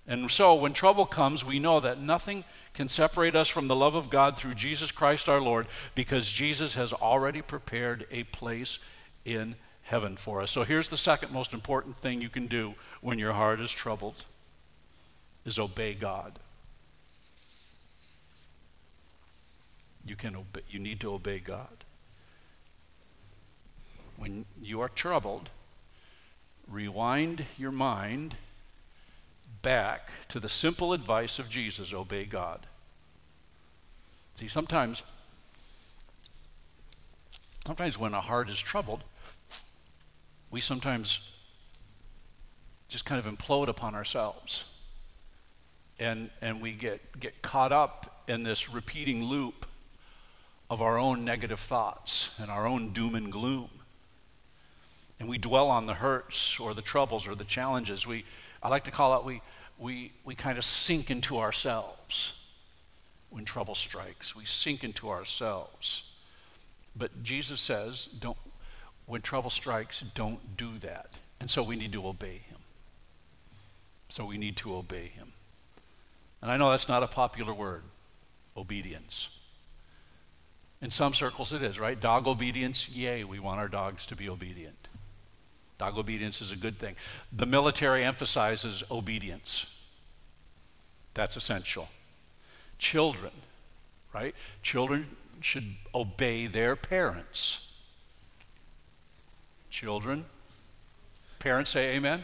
And 0.09 0.29
so 0.31 0.55
when 0.55 0.73
trouble 0.73 1.05
comes, 1.05 1.45
we 1.45 1.59
know 1.59 1.79
that 1.79 2.01
nothing 2.01 2.43
can 2.73 2.89
separate 2.89 3.35
us 3.35 3.47
from 3.47 3.67
the 3.67 3.75
love 3.75 3.93
of 3.93 4.09
God 4.09 4.35
through 4.35 4.55
Jesus 4.55 4.91
Christ 4.91 5.29
our 5.29 5.39
Lord 5.39 5.67
because 5.93 6.31
Jesus 6.31 6.73
has 6.73 6.91
already 6.91 7.43
prepared 7.43 8.07
a 8.09 8.23
place 8.23 8.79
in 9.23 9.53
heaven 9.83 10.17
for 10.17 10.41
us. 10.41 10.49
So 10.49 10.63
here's 10.63 10.89
the 10.89 10.97
second 10.97 11.31
most 11.31 11.53
important 11.53 11.95
thing 11.95 12.21
you 12.21 12.29
can 12.29 12.47
do 12.47 12.73
when 13.01 13.19
your 13.19 13.33
heart 13.33 13.59
is 13.59 13.71
troubled 13.71 14.25
is 15.45 15.59
obey 15.59 15.93
God. 15.93 16.39
You 20.03 20.15
can 20.15 20.35
obey, 20.35 20.61
you 20.71 20.79
need 20.79 20.99
to 21.01 21.13
obey 21.13 21.37
God. 21.37 21.83
When 24.17 24.45
you 24.59 24.81
are 24.81 24.89
troubled, 24.89 25.51
rewind 26.67 27.45
your 27.59 27.71
mind 27.71 28.35
back 29.61 30.09
to 30.29 30.39
the 30.39 30.49
simple 30.49 30.93
advice 30.93 31.39
of 31.39 31.49
Jesus, 31.49 31.93
obey 31.93 32.25
God. 32.25 32.65
See, 34.35 34.47
sometimes 34.47 35.03
sometimes 37.65 37.99
when 37.99 38.13
a 38.13 38.21
heart 38.21 38.49
is 38.49 38.59
troubled, 38.59 39.03
we 40.49 40.61
sometimes 40.61 41.19
just 42.87 43.05
kind 43.05 43.23
of 43.23 43.31
implode 43.31 43.67
upon 43.67 43.93
ourselves. 43.93 44.65
And, 45.99 46.29
and 46.41 46.61
we 46.61 46.71
get, 46.71 47.19
get 47.19 47.41
caught 47.41 47.71
up 47.71 48.23
in 48.27 48.43
this 48.43 48.73
repeating 48.73 49.25
loop 49.25 49.65
of 50.69 50.81
our 50.81 50.97
own 50.97 51.25
negative 51.25 51.59
thoughts 51.59 52.35
and 52.41 52.49
our 52.49 52.65
own 52.65 52.91
doom 52.91 53.15
and 53.15 53.31
gloom. 53.31 53.69
And 55.19 55.27
we 55.27 55.37
dwell 55.37 55.69
on 55.69 55.85
the 55.85 55.95
hurts 55.95 56.59
or 56.59 56.73
the 56.73 56.81
troubles 56.81 57.27
or 57.27 57.35
the 57.35 57.43
challenges. 57.43 58.07
We, 58.07 58.23
I 58.61 58.69
like 58.69 58.83
to 58.85 58.91
call 58.91 59.17
it, 59.19 59.25
we, 59.25 59.41
we, 59.77 60.11
we 60.25 60.35
kind 60.35 60.57
of 60.57 60.65
sink 60.65 61.09
into 61.09 61.37
ourselves 61.37 62.39
when 63.29 63.45
trouble 63.45 63.75
strikes. 63.75 64.35
We 64.35 64.45
sink 64.45 64.83
into 64.83 65.09
ourselves. 65.09 66.03
But 66.95 67.23
Jesus 67.23 67.61
says, 67.61 68.05
don't, 68.05 68.37
when 69.05 69.21
trouble 69.21 69.49
strikes, 69.49 70.01
don't 70.13 70.57
do 70.57 70.77
that. 70.79 71.19
And 71.39 71.49
so 71.49 71.63
we 71.63 71.75
need 71.75 71.93
to 71.93 72.05
obey 72.05 72.41
him. 72.49 72.57
So 74.09 74.25
we 74.25 74.37
need 74.37 74.57
to 74.57 74.75
obey 74.75 75.07
him. 75.07 75.31
And 76.41 76.51
I 76.51 76.57
know 76.57 76.71
that's 76.71 76.89
not 76.89 77.03
a 77.03 77.07
popular 77.07 77.53
word, 77.53 77.83
obedience. 78.57 79.29
In 80.81 80.91
some 80.91 81.13
circles 81.13 81.53
it 81.53 81.61
is, 81.61 81.79
right? 81.79 81.99
Dog 81.99 82.27
obedience, 82.27 82.89
yay, 82.89 83.23
we 83.23 83.39
want 83.39 83.59
our 83.59 83.67
dogs 83.67 84.05
to 84.07 84.15
be 84.15 84.29
obedient. 84.29 84.88
Dog 85.79 85.97
obedience 85.97 86.41
is 86.41 86.51
a 86.51 86.57
good 86.57 86.77
thing. 86.77 86.95
The 87.31 87.45
military 87.45 88.03
emphasizes 88.03 88.83
obedience. 88.91 89.73
That's 91.13 91.37
essential. 91.37 91.87
Children, 92.77 93.31
right? 94.13 94.35
Children 94.61 95.07
should 95.41 95.75
obey 95.95 96.47
their 96.47 96.75
parents. 96.75 97.65
Children, 99.69 100.25
parents 101.39 101.71
say 101.71 101.95
amen. 101.95 102.23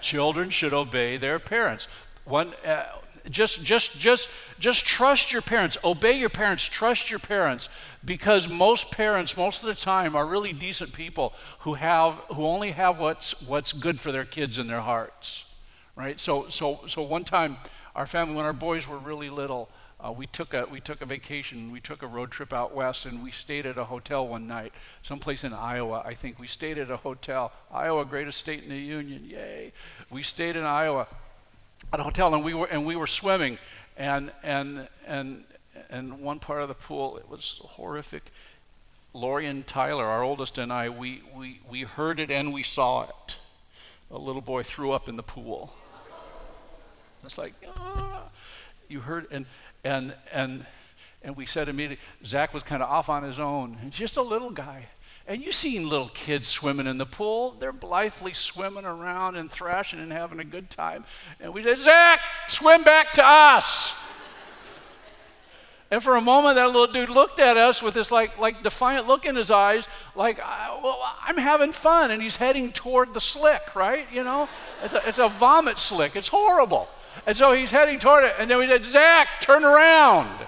Children 0.00 0.50
should 0.50 0.74
obey 0.74 1.16
their 1.16 1.38
parents. 1.38 1.86
One, 2.24 2.52
uh, 2.66 2.84
just, 3.30 3.64
just, 3.64 3.98
just, 3.98 4.28
just 4.58 4.84
trust 4.84 5.32
your 5.32 5.42
parents. 5.42 5.76
Obey 5.82 6.18
your 6.18 6.28
parents. 6.28 6.64
Trust 6.64 7.10
your 7.10 7.18
parents, 7.18 7.68
because 8.04 8.48
most 8.48 8.90
parents, 8.90 9.36
most 9.36 9.62
of 9.62 9.68
the 9.68 9.74
time, 9.74 10.14
are 10.14 10.26
really 10.26 10.52
decent 10.52 10.92
people 10.92 11.32
who 11.60 11.74
have, 11.74 12.14
who 12.34 12.44
only 12.44 12.72
have 12.72 13.00
what's, 13.00 13.40
what's 13.42 13.72
good 13.72 13.98
for 13.98 14.12
their 14.12 14.24
kids 14.24 14.58
in 14.58 14.66
their 14.66 14.82
hearts, 14.82 15.44
right? 15.96 16.20
So, 16.20 16.48
so, 16.48 16.80
so 16.86 17.02
one 17.02 17.24
time, 17.24 17.56
our 17.96 18.06
family, 18.06 18.34
when 18.34 18.44
our 18.44 18.52
boys 18.52 18.86
were 18.86 18.98
really 18.98 19.30
little, 19.30 19.70
uh, 20.04 20.12
we 20.12 20.26
took 20.26 20.52
a 20.52 20.66
we 20.70 20.80
took 20.80 21.00
a 21.00 21.06
vacation. 21.06 21.70
We 21.70 21.80
took 21.80 22.02
a 22.02 22.06
road 22.06 22.30
trip 22.30 22.52
out 22.52 22.74
west, 22.74 23.06
and 23.06 23.22
we 23.22 23.30
stayed 23.30 23.64
at 23.64 23.78
a 23.78 23.84
hotel 23.84 24.28
one 24.28 24.46
night, 24.46 24.74
someplace 25.02 25.44
in 25.44 25.54
Iowa. 25.54 26.02
I 26.04 26.12
think 26.12 26.38
we 26.38 26.46
stayed 26.46 26.76
at 26.76 26.90
a 26.90 26.98
hotel. 26.98 27.52
Iowa, 27.72 28.04
greatest 28.04 28.38
state 28.38 28.64
in 28.64 28.68
the 28.68 28.76
union, 28.76 29.24
yay! 29.24 29.72
We 30.10 30.22
stayed 30.22 30.56
in 30.56 30.64
Iowa 30.64 31.06
at 31.92 32.00
a 32.00 32.02
hotel, 32.02 32.34
and 32.34 32.44
we 32.44 32.54
were 32.54 32.66
and 32.66 32.84
we 32.86 32.96
were 32.96 33.06
swimming, 33.06 33.58
and 33.96 34.32
and 34.42 34.88
and 35.06 35.44
and 35.90 36.20
one 36.20 36.38
part 36.38 36.62
of 36.62 36.68
the 36.68 36.74
pool 36.74 37.16
it 37.16 37.28
was 37.28 37.60
horrific. 37.62 38.24
Lori 39.12 39.46
and 39.46 39.64
Tyler, 39.64 40.04
our 40.04 40.22
oldest, 40.22 40.58
and 40.58 40.72
I, 40.72 40.88
we 40.88 41.22
we 41.36 41.60
we 41.70 41.82
heard 41.82 42.18
it 42.18 42.30
and 42.30 42.52
we 42.52 42.62
saw 42.62 43.04
it. 43.04 43.36
A 44.10 44.18
little 44.18 44.42
boy 44.42 44.62
threw 44.62 44.92
up 44.92 45.08
in 45.08 45.16
the 45.16 45.22
pool. 45.22 45.74
It's 47.24 47.38
like, 47.38 47.54
ah. 47.76 48.24
you 48.88 49.00
heard 49.00 49.26
and 49.30 49.46
and, 49.84 50.14
and, 50.32 50.66
and 51.22 51.36
we 51.36 51.46
said 51.46 51.68
immediately, 51.68 52.02
Zach 52.24 52.54
was 52.54 52.62
kind 52.62 52.82
of 52.82 52.90
off 52.90 53.08
on 53.08 53.22
his 53.22 53.38
own. 53.38 53.76
He's 53.82 53.94
just 53.94 54.16
a 54.16 54.22
little 54.22 54.50
guy. 54.50 54.86
And 55.26 55.42
you've 55.42 55.54
seen 55.54 55.88
little 55.88 56.10
kids 56.12 56.48
swimming 56.48 56.86
in 56.86 56.98
the 56.98 57.06
pool. 57.06 57.56
They're 57.58 57.72
blithely 57.72 58.34
swimming 58.34 58.84
around 58.84 59.36
and 59.36 59.50
thrashing 59.50 60.00
and 60.00 60.12
having 60.12 60.38
a 60.38 60.44
good 60.44 60.68
time. 60.68 61.04
And 61.40 61.54
we 61.54 61.62
said, 61.62 61.78
Zach, 61.78 62.20
swim 62.46 62.84
back 62.84 63.12
to 63.14 63.26
us. 63.26 63.98
and 65.90 66.02
for 66.02 66.16
a 66.16 66.20
moment, 66.20 66.56
that 66.56 66.66
little 66.66 66.92
dude 66.92 67.08
looked 67.08 67.40
at 67.40 67.56
us 67.56 67.82
with 67.82 67.94
this 67.94 68.12
like, 68.12 68.38
like 68.38 68.62
defiant 68.62 69.06
look 69.06 69.24
in 69.24 69.34
his 69.34 69.50
eyes, 69.50 69.88
like, 70.14 70.36
well, 70.36 71.00
I'm 71.22 71.38
having 71.38 71.72
fun. 71.72 72.10
And 72.10 72.22
he's 72.22 72.36
heading 72.36 72.70
toward 72.70 73.14
the 73.14 73.20
slick, 73.20 73.74
right? 73.74 74.06
You 74.12 74.24
know, 74.24 74.46
it's 74.82 74.92
a, 74.92 75.08
it's 75.08 75.18
a 75.18 75.30
vomit 75.30 75.78
slick. 75.78 76.16
It's 76.16 76.28
horrible. 76.28 76.86
And 77.26 77.34
so 77.34 77.52
he's 77.52 77.70
heading 77.70 77.98
toward 77.98 78.24
it. 78.24 78.34
And 78.38 78.50
then 78.50 78.58
we 78.58 78.66
said, 78.66 78.84
Zach, 78.84 79.40
turn 79.40 79.64
around. 79.64 80.46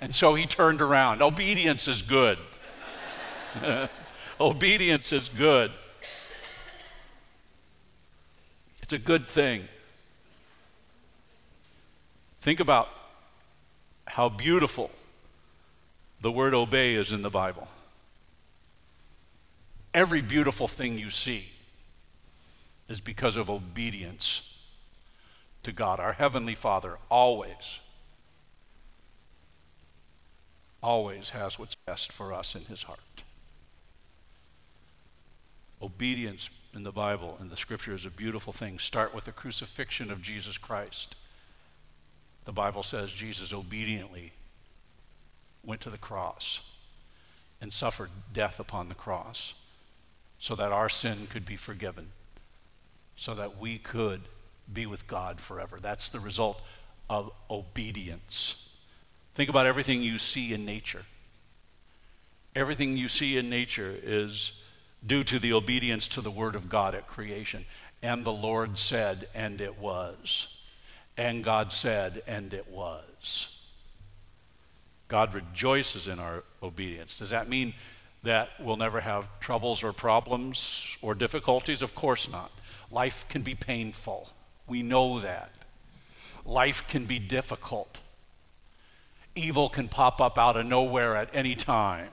And 0.00 0.12
so 0.12 0.34
he 0.34 0.46
turned 0.46 0.80
around. 0.80 1.22
Obedience 1.22 1.86
is 1.86 2.02
good. 2.02 2.38
Obedience 4.40 5.12
is 5.12 5.28
good. 5.28 5.70
It's 8.82 8.92
a 8.92 8.98
good 8.98 9.26
thing. 9.26 9.68
Think 12.40 12.60
about 12.60 12.88
how 14.06 14.28
beautiful 14.28 14.90
the 16.20 16.30
word 16.30 16.54
obey 16.54 16.94
is 16.94 17.12
in 17.12 17.22
the 17.22 17.30
Bible. 17.30 17.68
Every 19.94 20.22
beautiful 20.22 20.66
thing 20.68 20.98
you 20.98 21.10
see 21.10 21.50
is 22.88 23.00
because 23.00 23.36
of 23.36 23.48
obedience 23.48 24.58
to 25.62 25.72
God, 25.72 26.00
our 26.00 26.14
Heavenly 26.14 26.54
Father, 26.54 26.98
always, 27.10 27.80
always 30.82 31.30
has 31.30 31.58
what's 31.58 31.76
best 31.86 32.10
for 32.10 32.32
us 32.32 32.54
in 32.54 32.64
His 32.64 32.84
heart. 32.84 33.22
Obedience 35.82 36.48
in 36.74 36.84
the 36.84 36.92
Bible, 36.92 37.36
and 37.40 37.50
the 37.50 37.56
scripture 37.56 37.94
is 37.94 38.06
a 38.06 38.10
beautiful 38.10 38.52
thing, 38.52 38.78
start 38.78 39.14
with 39.14 39.24
the 39.24 39.32
crucifixion 39.32 40.10
of 40.10 40.22
Jesus 40.22 40.56
Christ. 40.56 41.16
The 42.44 42.52
Bible 42.52 42.82
says 42.82 43.10
Jesus 43.10 43.52
obediently 43.52 44.32
went 45.64 45.80
to 45.82 45.90
the 45.90 45.98
cross 45.98 46.60
and 47.60 47.72
suffered 47.72 48.10
death 48.32 48.58
upon 48.58 48.88
the 48.88 48.94
cross 48.94 49.54
so 50.38 50.54
that 50.56 50.72
our 50.72 50.88
sin 50.88 51.28
could 51.30 51.46
be 51.46 51.56
forgiven, 51.56 52.08
so 53.16 53.34
that 53.34 53.58
we 53.58 53.78
could 53.78 54.22
be 54.72 54.86
with 54.86 55.06
God 55.06 55.40
forever. 55.40 55.78
That's 55.80 56.10
the 56.10 56.20
result 56.20 56.60
of 57.08 57.30
obedience. 57.50 58.68
Think 59.34 59.48
about 59.48 59.66
everything 59.66 60.02
you 60.02 60.18
see 60.18 60.52
in 60.52 60.64
nature. 60.64 61.04
Everything 62.56 62.96
you 62.96 63.08
see 63.08 63.36
in 63.36 63.48
nature 63.48 63.94
is 64.02 64.60
due 65.06 65.24
to 65.24 65.38
the 65.38 65.52
obedience 65.52 66.06
to 66.08 66.20
the 66.20 66.30
Word 66.30 66.54
of 66.54 66.68
God 66.68 66.94
at 66.94 67.06
creation. 67.06 67.64
And 68.02 68.24
the 68.24 68.32
Lord 68.32 68.78
said, 68.78 69.28
and 69.34 69.60
it 69.60 69.78
was. 69.78 70.56
And 71.16 71.44
God 71.44 71.72
said, 71.72 72.22
and 72.26 72.52
it 72.52 72.68
was. 72.70 73.56
God 75.08 75.34
rejoices 75.34 76.06
in 76.06 76.18
our 76.18 76.42
obedience. 76.62 77.16
Does 77.16 77.30
that 77.30 77.48
mean 77.48 77.74
that 78.22 78.50
we'll 78.58 78.76
never 78.76 79.00
have 79.00 79.28
troubles 79.40 79.82
or 79.82 79.92
problems 79.92 80.86
or 81.02 81.14
difficulties? 81.14 81.82
Of 81.82 81.94
course 81.94 82.30
not. 82.30 82.50
Life 82.90 83.26
can 83.28 83.42
be 83.42 83.54
painful. 83.54 84.28
We 84.66 84.82
know 84.82 85.20
that. 85.20 85.52
Life 86.44 86.88
can 86.88 87.04
be 87.04 87.18
difficult. 87.18 88.00
Evil 89.34 89.68
can 89.68 89.88
pop 89.88 90.20
up 90.20 90.38
out 90.38 90.56
of 90.56 90.66
nowhere 90.66 91.16
at 91.16 91.28
any 91.32 91.54
time. 91.54 92.10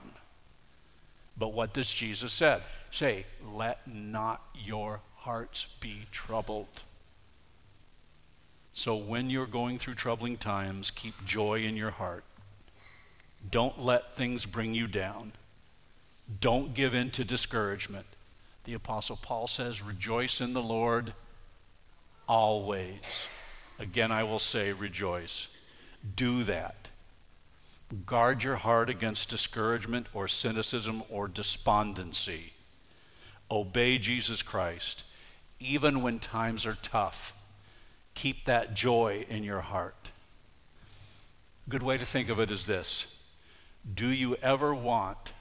But 1.38 1.52
what 1.52 1.72
does 1.72 1.90
Jesus 1.90 2.32
said? 2.32 2.62
Say, 2.90 3.26
let 3.52 3.86
not 3.86 4.42
your 4.54 5.00
hearts 5.16 5.66
be 5.80 6.06
troubled. 6.10 6.82
So 8.72 8.96
when 8.96 9.30
you're 9.30 9.46
going 9.46 9.78
through 9.78 9.94
troubling 9.94 10.36
times, 10.36 10.90
keep 10.90 11.14
joy 11.24 11.60
in 11.60 11.76
your 11.76 11.90
heart. 11.90 12.24
Don't 13.48 13.80
let 13.82 14.14
things 14.14 14.46
bring 14.46 14.74
you 14.74 14.86
down. 14.86 15.32
Don't 16.40 16.74
give 16.74 16.94
in 16.94 17.10
to 17.12 17.24
discouragement. 17.24 18.06
The 18.64 18.74
Apostle 18.74 19.18
Paul 19.20 19.46
says, 19.46 19.82
Rejoice 19.82 20.40
in 20.40 20.52
the 20.52 20.62
Lord 20.62 21.14
always. 22.28 23.28
Again, 23.78 24.12
I 24.12 24.24
will 24.24 24.38
say, 24.38 24.72
Rejoice. 24.72 25.48
Do 26.16 26.44
that. 26.44 26.88
Guard 28.06 28.44
your 28.44 28.56
heart 28.56 28.88
against 28.88 29.30
discouragement 29.30 30.06
or 30.14 30.28
cynicism 30.28 31.02
or 31.10 31.26
despondency. 31.26 32.52
Obey 33.50 33.98
Jesus 33.98 34.42
Christ, 34.42 35.02
even 35.58 36.02
when 36.02 36.18
times 36.18 36.64
are 36.64 36.78
tough. 36.82 37.34
Keep 38.14 38.44
that 38.44 38.74
joy 38.74 39.24
in 39.28 39.42
your 39.42 39.60
heart. 39.60 40.10
Good 41.68 41.82
way 41.82 41.98
to 41.98 42.04
think 42.04 42.28
of 42.28 42.40
it 42.40 42.50
is 42.50 42.66
this 42.66 43.16
Do 43.94 44.08
you 44.08 44.36
ever 44.36 44.74
want 44.74 45.32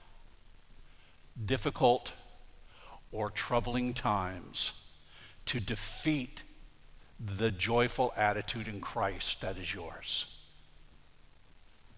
difficult 1.44 2.14
or 3.12 3.30
troubling 3.30 3.94
times 3.94 4.74
to 5.46 5.60
defeat 5.60 6.44
the 7.20 7.52
joyful 7.52 8.14
attitude 8.16 8.68
in 8.68 8.80
Christ 8.82 9.42
that 9.42 9.58
is 9.58 9.74
yours? 9.74 10.38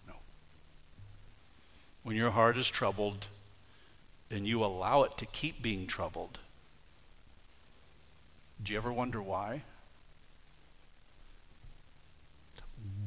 No. 0.06 0.14
When 2.02 2.16
your 2.16 2.30
heart 2.30 2.56
is 2.56 2.68
troubled 2.68 3.26
and 4.32 4.46
you 4.46 4.64
allow 4.64 5.02
it 5.02 5.16
to 5.18 5.26
keep 5.26 5.62
being 5.62 5.86
troubled, 5.86 6.38
do 8.62 8.72
you 8.72 8.78
ever 8.78 8.92
wonder 8.92 9.20
why? 9.20 9.62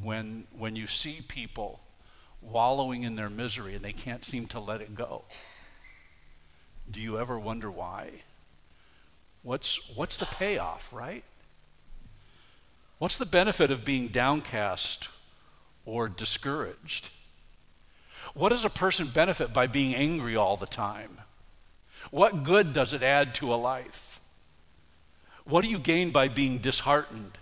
When, 0.02 0.46
when 0.58 0.76
you 0.76 0.88
see 0.88 1.22
people 1.28 1.82
wallowing 2.42 3.04
in 3.04 3.16
their 3.16 3.30
misery 3.30 3.76
and 3.76 3.84
they 3.84 3.94
can't 3.94 4.24
seem 4.24 4.46
to 4.48 4.60
let 4.60 4.82
it 4.82 4.96
go, 4.96 5.24
do 6.90 7.02
you 7.02 7.18
ever 7.18 7.40
wonder 7.40 7.72
why? 7.72 8.10
What's, 9.42 9.90
what's 9.96 10.18
the 10.18 10.26
payoff, 10.26 10.94
right? 10.94 11.24
What's 13.00 13.18
the 13.18 13.26
benefit 13.26 13.72
of 13.72 13.84
being 13.84 14.08
downcast 14.08 15.10
or 15.86 16.08
discouraged? 16.08 17.10
What 18.34 18.50
does 18.50 18.66
a 18.66 18.70
person 18.70 19.08
benefit 19.08 19.54
by 19.54 19.68
being 19.68 19.96
angry 19.96 20.36
all 20.36 20.58
the 20.58 20.66
time? 20.66 21.20
What 22.12 22.44
good 22.44 22.74
does 22.74 22.94
it 22.94 23.04
add 23.04 23.36
to 23.36 23.54
a 23.54 23.56
life? 23.56 24.22
What 25.44 25.64
do 25.64 25.70
you 25.70 25.80
gain 25.80 26.12
by 26.12 26.28
being 26.28 26.58
disheartened? 26.58 27.38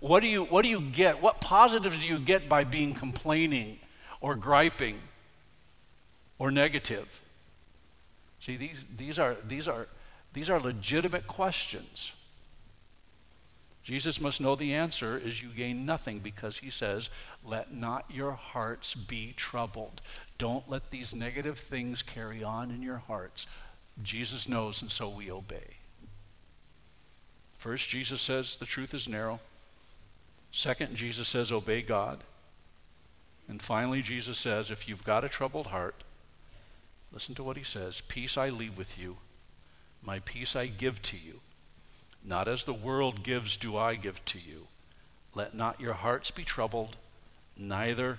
What 0.00 0.20
do 0.20 0.28
you, 0.28 0.44
what 0.44 0.62
do 0.62 0.68
you 0.68 0.80
get? 0.80 1.20
What 1.20 1.40
positives 1.40 1.98
do 1.98 2.06
you 2.06 2.18
get 2.18 2.48
by 2.48 2.64
being 2.64 2.94
complaining 2.94 3.78
or 4.20 4.36
griping 4.36 4.98
or 6.38 6.50
negative? 6.50 7.20
See, 8.40 8.56
these, 8.56 8.86
these, 8.96 9.18
are, 9.18 9.36
these, 9.46 9.66
are, 9.66 9.88
these 10.32 10.48
are 10.48 10.60
legitimate 10.60 11.26
questions. 11.26 12.12
Jesus 13.88 14.20
must 14.20 14.38
know 14.38 14.54
the 14.54 14.74
answer 14.74 15.16
is 15.16 15.42
you 15.42 15.48
gain 15.48 15.86
nothing 15.86 16.18
because 16.18 16.58
he 16.58 16.68
says, 16.68 17.08
Let 17.42 17.72
not 17.72 18.04
your 18.10 18.32
hearts 18.32 18.94
be 18.94 19.32
troubled. 19.34 20.02
Don't 20.36 20.68
let 20.68 20.90
these 20.90 21.14
negative 21.14 21.58
things 21.58 22.02
carry 22.02 22.44
on 22.44 22.70
in 22.70 22.82
your 22.82 22.98
hearts. 22.98 23.46
Jesus 24.02 24.46
knows, 24.46 24.82
and 24.82 24.90
so 24.90 25.08
we 25.08 25.30
obey. 25.30 25.78
First, 27.56 27.88
Jesus 27.88 28.20
says 28.20 28.58
the 28.58 28.66
truth 28.66 28.92
is 28.92 29.08
narrow. 29.08 29.40
Second, 30.52 30.94
Jesus 30.94 31.26
says 31.26 31.50
obey 31.50 31.80
God. 31.80 32.24
And 33.48 33.62
finally, 33.62 34.02
Jesus 34.02 34.38
says 34.38 34.70
if 34.70 34.86
you've 34.86 35.02
got 35.02 35.24
a 35.24 35.30
troubled 35.30 35.68
heart, 35.68 35.94
listen 37.10 37.34
to 37.36 37.42
what 37.42 37.56
he 37.56 37.64
says 37.64 38.02
Peace 38.02 38.36
I 38.36 38.50
leave 38.50 38.76
with 38.76 38.98
you, 38.98 39.16
my 40.02 40.18
peace 40.18 40.54
I 40.54 40.66
give 40.66 41.00
to 41.04 41.16
you. 41.16 41.40
Not 42.24 42.48
as 42.48 42.64
the 42.64 42.74
world 42.74 43.22
gives, 43.22 43.56
do 43.56 43.76
I 43.76 43.94
give 43.94 44.24
to 44.26 44.38
you. 44.38 44.66
Let 45.34 45.54
not 45.54 45.80
your 45.80 45.94
hearts 45.94 46.30
be 46.30 46.44
troubled, 46.44 46.96
neither 47.56 48.18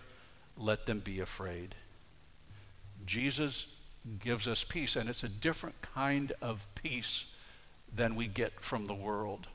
let 0.58 0.86
them 0.86 1.00
be 1.00 1.20
afraid. 1.20 1.76
Jesus 3.06 3.68
gives 4.20 4.48
us 4.48 4.64
peace, 4.64 4.96
and 4.96 5.10
it's 5.10 5.24
a 5.24 5.30
different 5.30 5.82
kind 5.82 6.32
of 6.42 6.68
peace 6.76 7.26
than 7.94 8.16
we 8.16 8.28
get 8.28 8.60
from 8.60 8.86
the 8.86 8.94
world. 8.94 9.48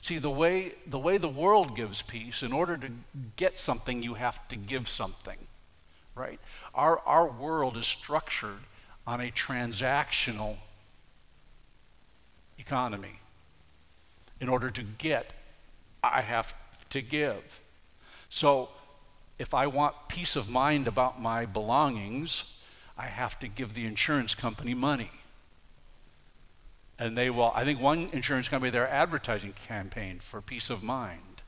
See, 0.00 0.18
the 0.18 0.30
way, 0.30 0.74
the 0.86 0.98
way 0.98 1.18
the 1.18 1.28
world 1.28 1.76
gives 1.76 2.02
peace, 2.02 2.42
in 2.42 2.52
order 2.52 2.76
to 2.76 2.88
get 3.36 3.58
something, 3.58 4.02
you 4.02 4.14
have 4.14 4.46
to 4.48 4.56
give 4.56 4.88
something, 4.88 5.38
right? 6.14 6.40
Our, 6.74 6.98
our 7.00 7.26
world 7.26 7.76
is 7.76 7.86
structured 7.86 8.60
on 9.06 9.20
a 9.20 9.30
transactional 9.30 10.56
economy 12.58 13.20
in 14.42 14.48
order 14.48 14.70
to 14.70 14.82
get, 14.82 15.32
I 16.02 16.20
have 16.20 16.52
to 16.90 17.00
give. 17.00 17.60
So 18.28 18.70
if 19.38 19.54
I 19.54 19.68
want 19.68 19.94
peace 20.08 20.34
of 20.34 20.50
mind 20.50 20.88
about 20.88 21.22
my 21.22 21.46
belongings, 21.46 22.52
I 22.98 23.06
have 23.06 23.38
to 23.38 23.46
give 23.46 23.74
the 23.74 23.86
insurance 23.86 24.34
company 24.34 24.74
money. 24.74 25.12
And 26.98 27.16
they 27.16 27.30
will, 27.30 27.52
I 27.54 27.64
think 27.64 27.80
one 27.80 28.08
insurance 28.12 28.48
company, 28.48 28.70
their 28.70 28.88
advertising 28.88 29.54
campaign 29.68 30.18
for 30.18 30.40
peace 30.40 30.70
of 30.70 30.82
mind. 30.82 31.42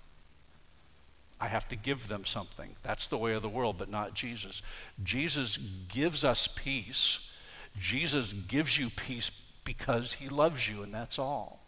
I 1.40 1.48
have 1.48 1.66
to 1.70 1.76
give 1.76 2.06
them 2.06 2.24
something. 2.24 2.76
That's 2.84 3.08
the 3.08 3.18
way 3.18 3.32
of 3.34 3.42
the 3.42 3.48
world, 3.48 3.74
but 3.76 3.90
not 3.90 4.14
Jesus. 4.14 4.62
Jesus 5.02 5.56
gives 5.88 6.24
us 6.24 6.46
peace. 6.46 7.28
Jesus 7.76 8.32
gives 8.32 8.78
you 8.78 8.88
peace 8.88 9.32
because 9.64 10.14
he 10.14 10.28
loves 10.28 10.68
you, 10.68 10.84
and 10.84 10.94
that's 10.94 11.18
all. 11.18 11.63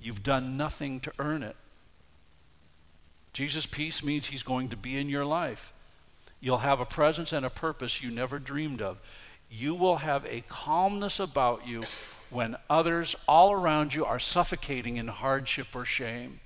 You've 0.00 0.22
done 0.22 0.56
nothing 0.56 1.00
to 1.00 1.12
earn 1.18 1.42
it. 1.42 1.56
Jesus' 3.32 3.66
peace 3.66 4.02
means 4.02 4.26
he's 4.26 4.42
going 4.42 4.68
to 4.70 4.76
be 4.76 4.98
in 4.98 5.08
your 5.08 5.24
life. 5.24 5.72
You'll 6.40 6.58
have 6.58 6.80
a 6.80 6.86
presence 6.86 7.32
and 7.32 7.44
a 7.44 7.50
purpose 7.50 8.02
you 8.02 8.10
never 8.10 8.38
dreamed 8.38 8.80
of. 8.80 8.98
You 9.50 9.74
will 9.74 9.96
have 9.96 10.24
a 10.26 10.42
calmness 10.48 11.20
about 11.20 11.66
you 11.66 11.84
when 12.30 12.56
others 12.68 13.14
all 13.28 13.52
around 13.52 13.94
you 13.94 14.04
are 14.04 14.18
suffocating 14.18 14.96
in 14.96 15.08
hardship 15.08 15.68
or 15.74 15.84
shame. 15.84 16.40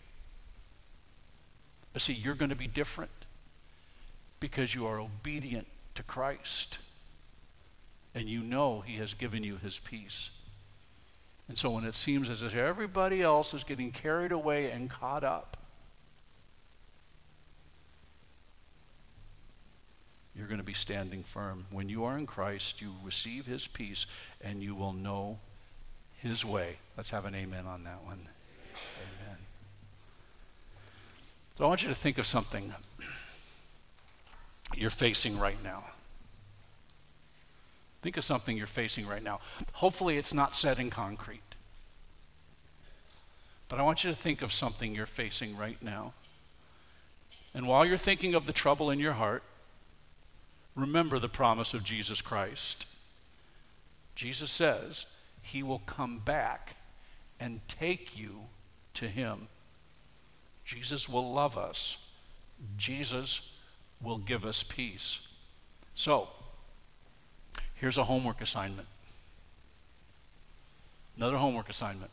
But 1.92 2.02
see, 2.02 2.12
you're 2.12 2.34
going 2.34 2.48
to 2.50 2.56
be 2.56 2.66
different 2.66 3.10
because 4.40 4.74
you 4.74 4.86
are 4.86 4.98
obedient 4.98 5.66
to 5.94 6.02
Christ. 6.02 6.78
And 8.14 8.28
you 8.28 8.40
know 8.40 8.80
he 8.80 8.96
has 8.96 9.14
given 9.14 9.44
you 9.44 9.56
his 9.56 9.78
peace. 9.78 10.30
And 11.48 11.58
so 11.58 11.70
when 11.70 11.84
it 11.84 11.94
seems 11.94 12.30
as 12.30 12.42
if 12.42 12.54
everybody 12.54 13.20
else 13.20 13.52
is 13.52 13.64
getting 13.64 13.92
carried 13.92 14.32
away 14.32 14.70
and 14.70 14.88
caught 14.88 15.24
up, 15.24 15.56
you're 20.34 20.46
going 20.46 20.58
to 20.58 20.64
be 20.64 20.72
standing 20.72 21.22
firm. 21.22 21.66
When 21.70 21.88
you 21.88 22.04
are 22.04 22.18
in 22.18 22.26
Christ, 22.26 22.80
you 22.80 22.94
receive 23.04 23.46
his 23.46 23.66
peace 23.66 24.06
and 24.40 24.62
you 24.62 24.74
will 24.74 24.92
know 24.92 25.38
his 26.16 26.44
way. 26.44 26.78
Let's 26.96 27.10
have 27.10 27.26
an 27.26 27.34
amen 27.34 27.66
on 27.66 27.84
that 27.84 28.02
one. 28.04 28.28
Amen. 29.22 29.36
So 31.56 31.64
I 31.64 31.68
want 31.68 31.82
you 31.82 31.88
to 31.88 31.94
think 31.94 32.18
of 32.18 32.26
something 32.26 32.74
you're 34.74 34.90
facing 34.90 35.38
right 35.38 35.62
now. 35.62 35.84
Think 38.04 38.18
of 38.18 38.24
something 38.24 38.58
you're 38.58 38.66
facing 38.66 39.06
right 39.06 39.22
now. 39.22 39.40
Hopefully, 39.72 40.18
it's 40.18 40.34
not 40.34 40.54
set 40.54 40.78
in 40.78 40.90
concrete. 40.90 41.40
But 43.70 43.80
I 43.80 43.82
want 43.82 44.04
you 44.04 44.10
to 44.10 44.16
think 44.16 44.42
of 44.42 44.52
something 44.52 44.94
you're 44.94 45.06
facing 45.06 45.56
right 45.56 45.82
now. 45.82 46.12
And 47.54 47.66
while 47.66 47.86
you're 47.86 47.96
thinking 47.96 48.34
of 48.34 48.44
the 48.44 48.52
trouble 48.52 48.90
in 48.90 48.98
your 49.00 49.14
heart, 49.14 49.42
remember 50.76 51.18
the 51.18 51.30
promise 51.30 51.72
of 51.72 51.82
Jesus 51.82 52.20
Christ. 52.20 52.84
Jesus 54.14 54.50
says 54.50 55.06
he 55.40 55.62
will 55.62 55.80
come 55.86 56.18
back 56.18 56.76
and 57.40 57.66
take 57.68 58.18
you 58.18 58.40
to 58.92 59.08
him. 59.08 59.48
Jesus 60.66 61.08
will 61.08 61.32
love 61.32 61.56
us. 61.56 61.96
Jesus 62.76 63.50
will 64.02 64.18
give 64.18 64.44
us 64.44 64.62
peace. 64.62 65.20
So, 65.94 66.28
here's 67.74 67.98
a 67.98 68.04
homework 68.04 68.40
assignment. 68.40 68.88
Another 71.16 71.36
homework 71.36 71.68
assignment. 71.68 72.10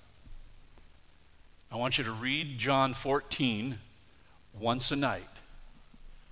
I 1.71 1.77
want 1.77 1.97
you 1.97 2.03
to 2.03 2.11
read 2.11 2.57
John 2.57 2.93
14 2.93 3.79
once 4.59 4.91
a 4.91 4.95
night 4.95 5.23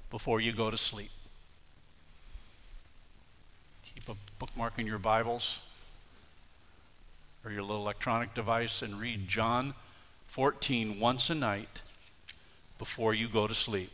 before 0.09 0.41
you 0.41 0.51
go 0.51 0.69
to 0.69 0.77
sleep. 0.77 1.11
Keep 3.93 4.09
a 4.09 4.15
bookmark 4.37 4.73
in 4.77 4.85
your 4.85 4.99
Bibles 4.99 5.59
or 7.43 7.51
your 7.51 7.61
little 7.61 7.81
electronic 7.81 8.33
device 8.33 8.81
and 8.81 8.99
read 8.99 9.27
John 9.27 9.73
14 10.27 10.99
once 10.99 11.29
a 11.29 11.35
night 11.35 11.81
before 12.77 13.13
you 13.13 13.27
go 13.27 13.47
to 13.47 13.55
sleep. 13.55 13.91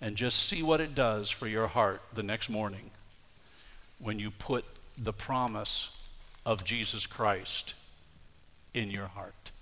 And 0.00 0.16
just 0.16 0.48
see 0.48 0.62
what 0.62 0.80
it 0.80 0.94
does 0.94 1.30
for 1.30 1.46
your 1.46 1.68
heart 1.68 2.02
the 2.14 2.22
next 2.22 2.48
morning 2.48 2.90
when 4.02 4.18
you 4.18 4.30
put 4.30 4.64
the 5.00 5.12
promise 5.12 5.90
of 6.44 6.64
Jesus 6.64 7.06
Christ 7.06 7.74
in 8.74 8.90
your 8.90 9.06
heart. 9.06 9.52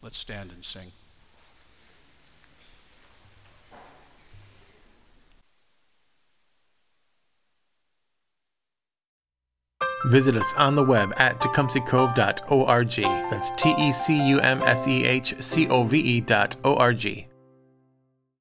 Let's 0.00 0.16
stand 0.16 0.50
and 0.52 0.64
sing. 0.64 0.92
Visit 10.06 10.36
us 10.36 10.54
on 10.54 10.74
the 10.74 10.84
web 10.84 11.12
at 11.16 11.40
tecumsehcove.org. 11.40 12.96
That's 13.30 13.50
T 13.52 13.74
E 13.76 13.92
C 13.92 14.28
U 14.28 14.38
M 14.38 14.62
S 14.62 14.86
E 14.86 15.04
H 15.04 15.34
C 15.40 15.66
O 15.68 15.82
V 15.82 15.98
E 15.98 16.20
dot 16.20 16.54
O 16.64 16.76
R 16.76 16.94
G. 16.94 17.27